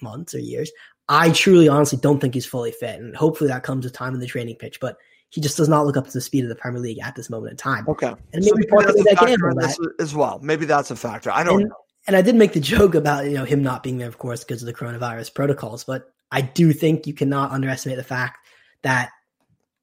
[0.00, 0.70] months or years.
[1.08, 4.20] I truly, honestly don't think he's fully fit, and hopefully that comes with time in
[4.20, 4.80] the training pitch.
[4.80, 4.96] But
[5.30, 7.30] he just does not look up to the speed of the Premier League at this
[7.30, 7.86] moment in time.
[7.88, 10.38] Okay, and maybe, so that's that as well.
[10.42, 11.30] Maybe that's a factor.
[11.30, 11.76] I don't and, know.
[12.06, 14.44] And I did make the joke about you know him not being there, of course,
[14.44, 15.84] because of the coronavirus protocols.
[15.84, 18.38] But I do think you cannot underestimate the fact
[18.82, 19.10] that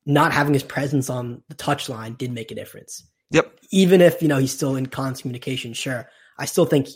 [0.06, 3.04] not having his presence on the touchline did make a difference.
[3.32, 3.60] Yep.
[3.72, 6.90] Even if you know he's still in constant communication, sure, I still think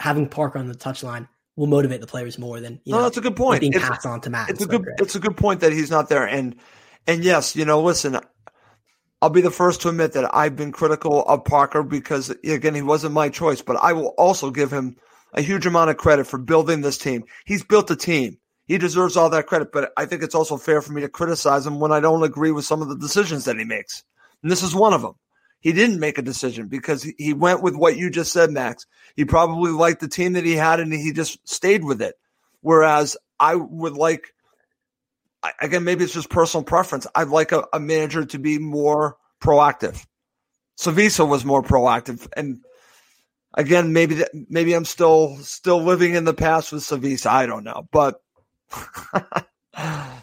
[0.00, 3.16] having Parker on the touchline will motivate the players more than you no, know, that's
[3.16, 3.60] a good point.
[3.60, 4.50] Being it's, passed on to Matt.
[4.50, 4.84] It's a good.
[4.98, 6.56] It's a good point that he's not there, and
[7.06, 8.18] and yes, you know, listen,
[9.22, 12.82] I'll be the first to admit that I've been critical of Parker because again, he
[12.82, 14.96] wasn't my choice, but I will also give him
[15.32, 17.24] a huge amount of credit for building this team.
[17.44, 18.38] He's built a team.
[18.66, 21.66] He deserves all that credit, but I think it's also fair for me to criticize
[21.66, 24.02] him when I don't agree with some of the decisions that he makes.
[24.42, 25.14] And this is one of them
[25.60, 28.86] he didn't make a decision because he went with what you just said, Max.
[29.16, 32.14] He probably liked the team that he had and he just stayed with it.
[32.60, 34.34] Whereas I would like,
[35.60, 37.06] again, maybe it's just personal preference.
[37.14, 40.04] I'd like a, a manager to be more proactive.
[40.78, 42.60] Slavisa was more proactive, and
[43.54, 47.26] again, maybe that maybe I'm still still living in the past with Slavisa.
[47.26, 48.20] I don't know, but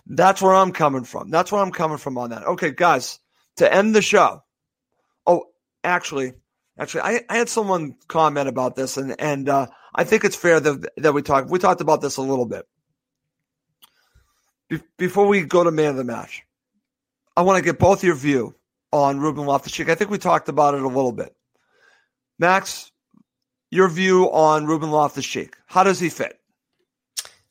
[0.06, 1.32] that's where I'm coming from.
[1.32, 2.44] That's where I'm coming from on that.
[2.44, 3.20] Okay, guys,
[3.58, 4.44] to end the show,
[5.84, 6.34] actually,
[6.78, 10.60] actually, I, I had someone comment about this, and and uh, I think it's fair
[10.60, 11.50] that that we talk.
[11.50, 12.66] We talked about this a little bit
[14.70, 16.44] Be- before we go to man of the match.
[17.36, 18.56] I want to get both your view
[18.92, 19.90] on Ruben Loftus-Cheek.
[19.90, 21.36] I think we talked about it a little bit.
[22.38, 22.92] Max,
[23.72, 25.56] your view on Ruben Loftus Cheek.
[25.66, 26.40] How does he fit?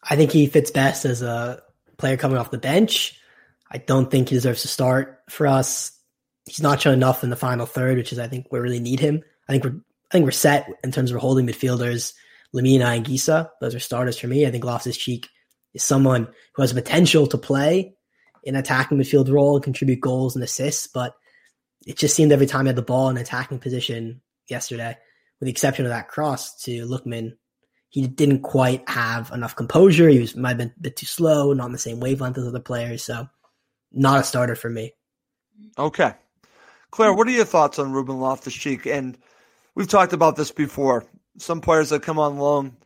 [0.03, 1.63] I think he fits best as a
[1.97, 3.19] player coming off the bench.
[3.71, 5.93] I don't think he deserves to start for us.
[6.47, 9.01] He's not shown enough in the final third, which is I think we really need
[9.01, 9.23] him.
[9.49, 9.81] I think we're
[10.11, 12.13] I think we're set in terms of holding midfielders.
[12.55, 14.47] Lemina and Gisa, those are starters for me.
[14.47, 15.29] I think Loftus Cheek
[15.73, 17.95] is someone who has potential to play
[18.45, 21.15] in attacking midfield role and contribute goals and assists, but
[21.87, 24.97] it just seemed every time he had the ball in attacking position yesterday,
[25.41, 27.33] with the exception of that cross to Lookman,
[27.89, 30.09] he didn't quite have enough composure.
[30.09, 32.47] He was might have been a bit too slow, not on the same wavelength as
[32.47, 33.03] other players.
[33.05, 33.29] So
[33.93, 34.95] not a starter for me.
[35.79, 36.15] Okay.
[36.93, 38.87] Claire, what are your thoughts on Ruben Loftus Cheek?
[38.87, 39.19] And
[39.75, 41.05] we've talked about this before.
[41.39, 42.77] Some players that come on loan,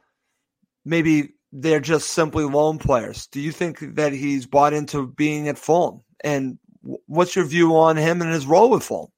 [0.85, 3.27] maybe they're just simply loan players.
[3.27, 6.03] Do you think that he's bought into being at Fulham?
[6.23, 6.59] And
[7.07, 9.11] what's your view on him and his role with Fulham?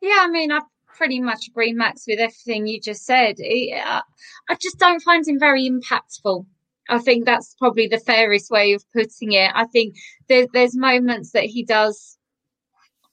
[0.00, 0.60] Yeah, I mean, I
[0.96, 3.36] pretty much agree, Max, with everything you just said.
[3.40, 4.00] Uh,
[4.48, 6.44] I just don't find him very impactful.
[6.88, 9.52] I think that's probably the fairest way of putting it.
[9.54, 9.94] I think
[10.28, 12.18] there's there's moments that he does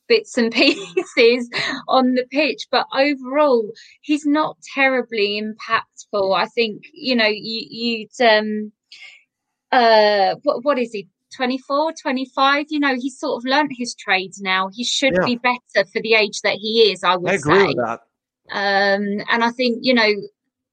[0.10, 1.50] bits and pieces
[1.88, 6.36] on the pitch, but overall, he's not terribly impactful.
[6.36, 8.74] I think you know you, you'd um
[9.72, 14.32] uh what what is he 24 25 you know he's sort of learnt his trade
[14.40, 15.26] now he should yeah.
[15.26, 18.00] be better for the age that he is i would I agree say with that.
[18.50, 20.12] um and i think you know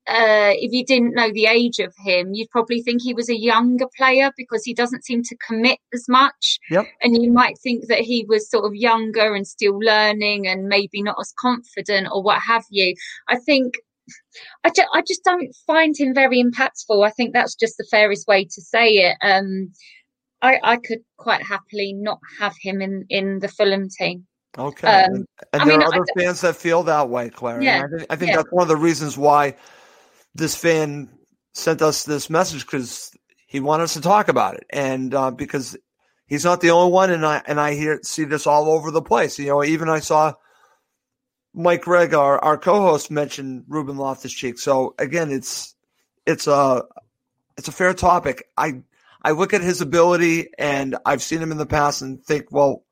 [0.08, 3.36] uh, if you didn't know the age of him, you'd probably think he was a
[3.36, 6.58] younger player because he doesn't seem to commit as much.
[6.70, 6.86] Yep.
[7.02, 11.02] And you might think that he was sort of younger and still learning and maybe
[11.02, 12.94] not as confident or what have you.
[13.28, 13.74] I think
[14.64, 17.04] I, ju- I just don't find him very impactful.
[17.04, 19.16] I think that's just the fairest way to say it.
[19.22, 19.72] Um,
[20.42, 24.26] I, I could quite happily not have him in, in the Fulham team.
[24.58, 24.86] Okay.
[24.86, 27.60] Um, and, and there mean, are other fans that feel that way, Claire.
[27.60, 28.36] Yeah, I think, I think yeah.
[28.36, 29.54] that's one of the reasons why
[30.36, 31.08] this fan
[31.52, 33.10] sent us this message because
[33.46, 35.76] he wanted us to talk about it, and uh, because
[36.26, 39.02] he's not the only one, and I and I hear see this all over the
[39.02, 39.38] place.
[39.38, 40.34] You know, even I saw
[41.54, 44.58] Mike Gregg, our, our co-host, mention Ruben Loftus Cheek.
[44.58, 45.74] So again, it's
[46.26, 46.84] it's a
[47.56, 48.44] it's a fair topic.
[48.56, 48.82] I
[49.22, 52.84] I look at his ability, and I've seen him in the past, and think, well,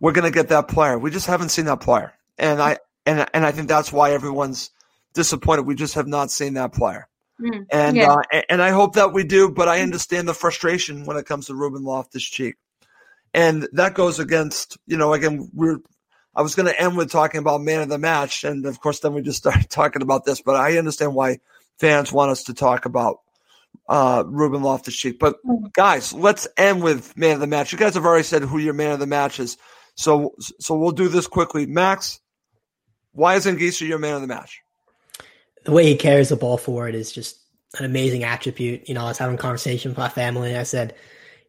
[0.00, 0.98] we're going to get that player.
[0.98, 4.70] We just haven't seen that player, and I and and I think that's why everyone's
[5.12, 5.66] disappointed.
[5.66, 7.08] We just have not seen that player.
[7.40, 8.12] Mm, and yeah.
[8.12, 11.46] uh, and I hope that we do, but I understand the frustration when it comes
[11.46, 12.56] to Ruben Loftus Cheek,
[13.32, 15.78] and that goes against you know again we're
[16.34, 19.00] I was going to end with talking about man of the match, and of course
[19.00, 21.38] then we just started talking about this, but I understand why
[21.78, 23.18] fans want us to talk about
[23.88, 25.18] uh, Ruben Loftus Cheek.
[25.18, 25.66] But hmm.
[25.72, 27.72] guys, let's end with man of the match.
[27.72, 29.56] You guys have already said who your man of the match is,
[29.94, 31.66] so so we'll do this quickly.
[31.66, 32.20] Max,
[33.12, 34.62] why is Anguissa your man of the match?
[35.64, 37.38] The way he carries the ball forward is just
[37.78, 38.88] an amazing attribute.
[38.88, 40.94] You know, I was having a conversation with my family and I said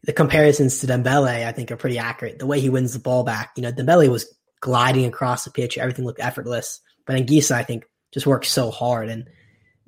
[0.03, 2.39] the comparisons to Dembele, I think, are pretty accurate.
[2.39, 5.77] The way he wins the ball back, you know, Dembele was gliding across the pitch,
[5.77, 6.79] everything looked effortless.
[7.05, 9.09] But Anguissa, I think, just works so hard.
[9.09, 9.29] And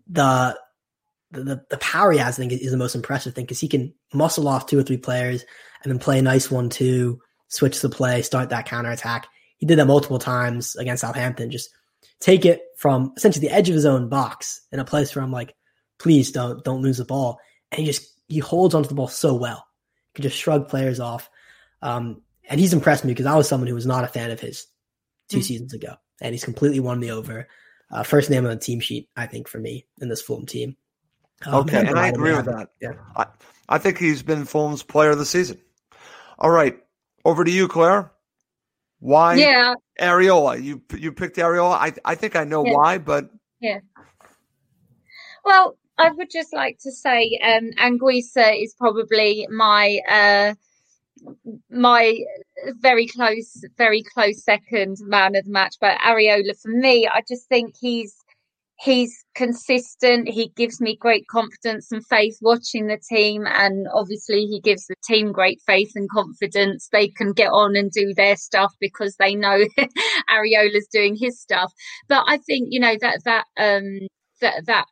[0.07, 0.57] the
[1.32, 3.93] the, the power he has, I think, is the most impressive thing because he can
[4.13, 5.43] muscle off two or three players
[5.84, 7.19] and then play a nice one, two,
[7.49, 9.28] switch the play, start that counter attack.
[9.57, 11.69] He did that multiple times against Southampton, just
[12.20, 15.32] take it from essentially the edge of his own box in a place where I'm
[15.32, 15.55] like,
[15.99, 17.39] please don't don't lose the ball.
[17.72, 19.66] And he just he holds onto the ball so well.
[20.13, 21.30] He can just shrug players off.
[21.82, 24.39] Um, and he's impressed me because I was someone who was not a fan of
[24.39, 24.68] his
[25.30, 25.43] 2 mm-hmm.
[25.43, 27.47] seasons ago, and he's completely won me over.
[27.91, 30.76] Uh, first name on the team sheet, I think, for me in this Fulham team.
[31.45, 32.70] Um, okay, and, and I agree with that.
[32.82, 33.26] Yeah, I,
[33.70, 35.59] I think he's been Fulham's player of the season.
[36.39, 36.78] All right,
[37.24, 38.11] over to you, Claire.
[39.00, 39.36] Why?
[39.36, 39.76] Yeah.
[40.00, 40.62] Areola.
[40.62, 41.76] You you picked Areola.
[41.76, 42.74] I I think I know yeah.
[42.74, 43.30] why, but
[43.60, 43.80] yeah.
[45.43, 50.56] Well, I would just like to say, um, Anguissa is probably my uh,
[51.70, 52.18] my
[52.80, 55.76] very close, very close second man of the match.
[55.80, 58.16] But Areola, for me, I just think he's
[58.80, 60.28] he's consistent.
[60.28, 63.45] He gives me great confidence and faith watching the team.
[63.47, 66.89] And obviously, he gives the team great faith and confidence.
[66.91, 69.65] They can get on and do their stuff because they know
[70.30, 71.71] Areola's doing his stuff.
[72.07, 74.07] But I think, you know, that, that, um,
[74.41, 74.88] that, that,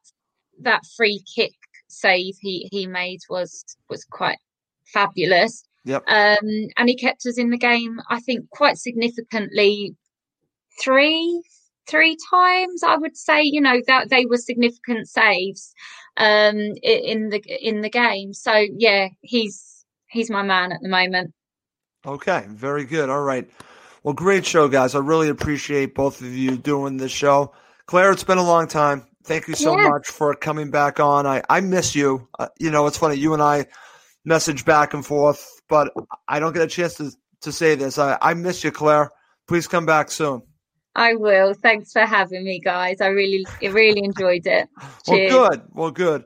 [0.62, 1.54] that free kick
[1.88, 4.40] save he, he made was, was quite
[4.86, 5.64] fabulous.
[5.86, 6.04] Yep.
[6.08, 9.96] Um, and he kept us in the game, I think, quite significantly
[10.82, 11.44] three,
[11.88, 12.84] three times.
[12.84, 15.74] I would say, you know, that they were significant saves
[16.18, 18.34] um, in the in the game.
[18.34, 21.34] So yeah, he's he's my man at the moment.
[22.06, 23.10] Okay, very good.
[23.10, 23.50] All right.
[24.04, 24.96] Well, great show, guys.
[24.96, 27.54] I really appreciate both of you doing this show.
[27.86, 29.08] Claire, it's been a long time.
[29.24, 29.88] thank you so Yeah.
[29.90, 31.26] much for coming back on.
[31.26, 32.28] I, I miss you.
[32.38, 33.16] Uh, you know, it's funny.
[33.16, 33.68] You and I
[34.26, 35.94] message back and forth, but
[36.28, 37.12] I don't get a chance to,
[37.42, 37.98] to say this.
[37.98, 39.12] I, I miss you, Claire.
[39.48, 40.42] Please come back soon.
[40.96, 41.54] I will.
[41.54, 43.02] Thanks for having me, guys.
[43.02, 44.70] I really, really enjoyed it.
[45.08, 45.62] Well, good.
[45.74, 46.26] Well, good.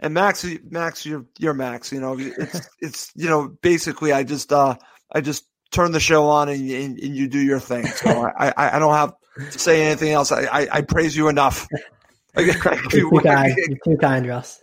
[0.00, 1.92] And Max, Max, you're you're Max.
[1.92, 4.76] You know, it's it's you know basically I just uh
[5.12, 7.86] I just turn the show on and, and, and you do your thing.
[7.86, 9.14] So I, I I don't have
[9.50, 10.32] to say anything else.
[10.32, 11.66] I I, I praise you enough.
[12.36, 12.54] You're
[12.90, 13.54] too kind.
[13.56, 14.60] You're too kind, Russ.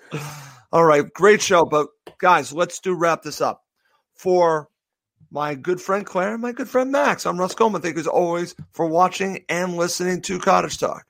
[0.72, 1.66] All right, great show.
[1.66, 1.88] But
[2.20, 3.64] guys, let's do wrap this up.
[4.14, 4.70] For
[5.34, 7.82] my good friend Claire and my good friend Max, I'm Russ Coleman.
[7.82, 11.08] Thank you as always for watching and listening to Cottage Talk.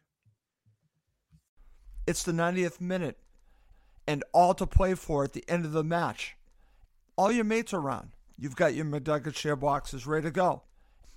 [2.08, 3.18] It's the 90th minute
[4.08, 6.38] and all to play for at the end of the match.
[7.18, 8.12] All your mates are around.
[8.38, 10.64] You've got your McNugget share boxes ready to go.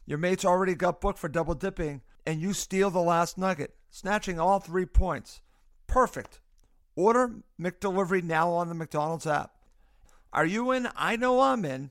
[0.05, 4.39] Your mates already got booked for double dipping, and you steal the last nugget, snatching
[4.41, 5.43] all three points.
[5.87, 6.41] Perfect.
[6.97, 9.53] Order McDelivery now on the McDonald's app.
[10.33, 10.89] Are you in?
[10.97, 11.91] I know I'm in.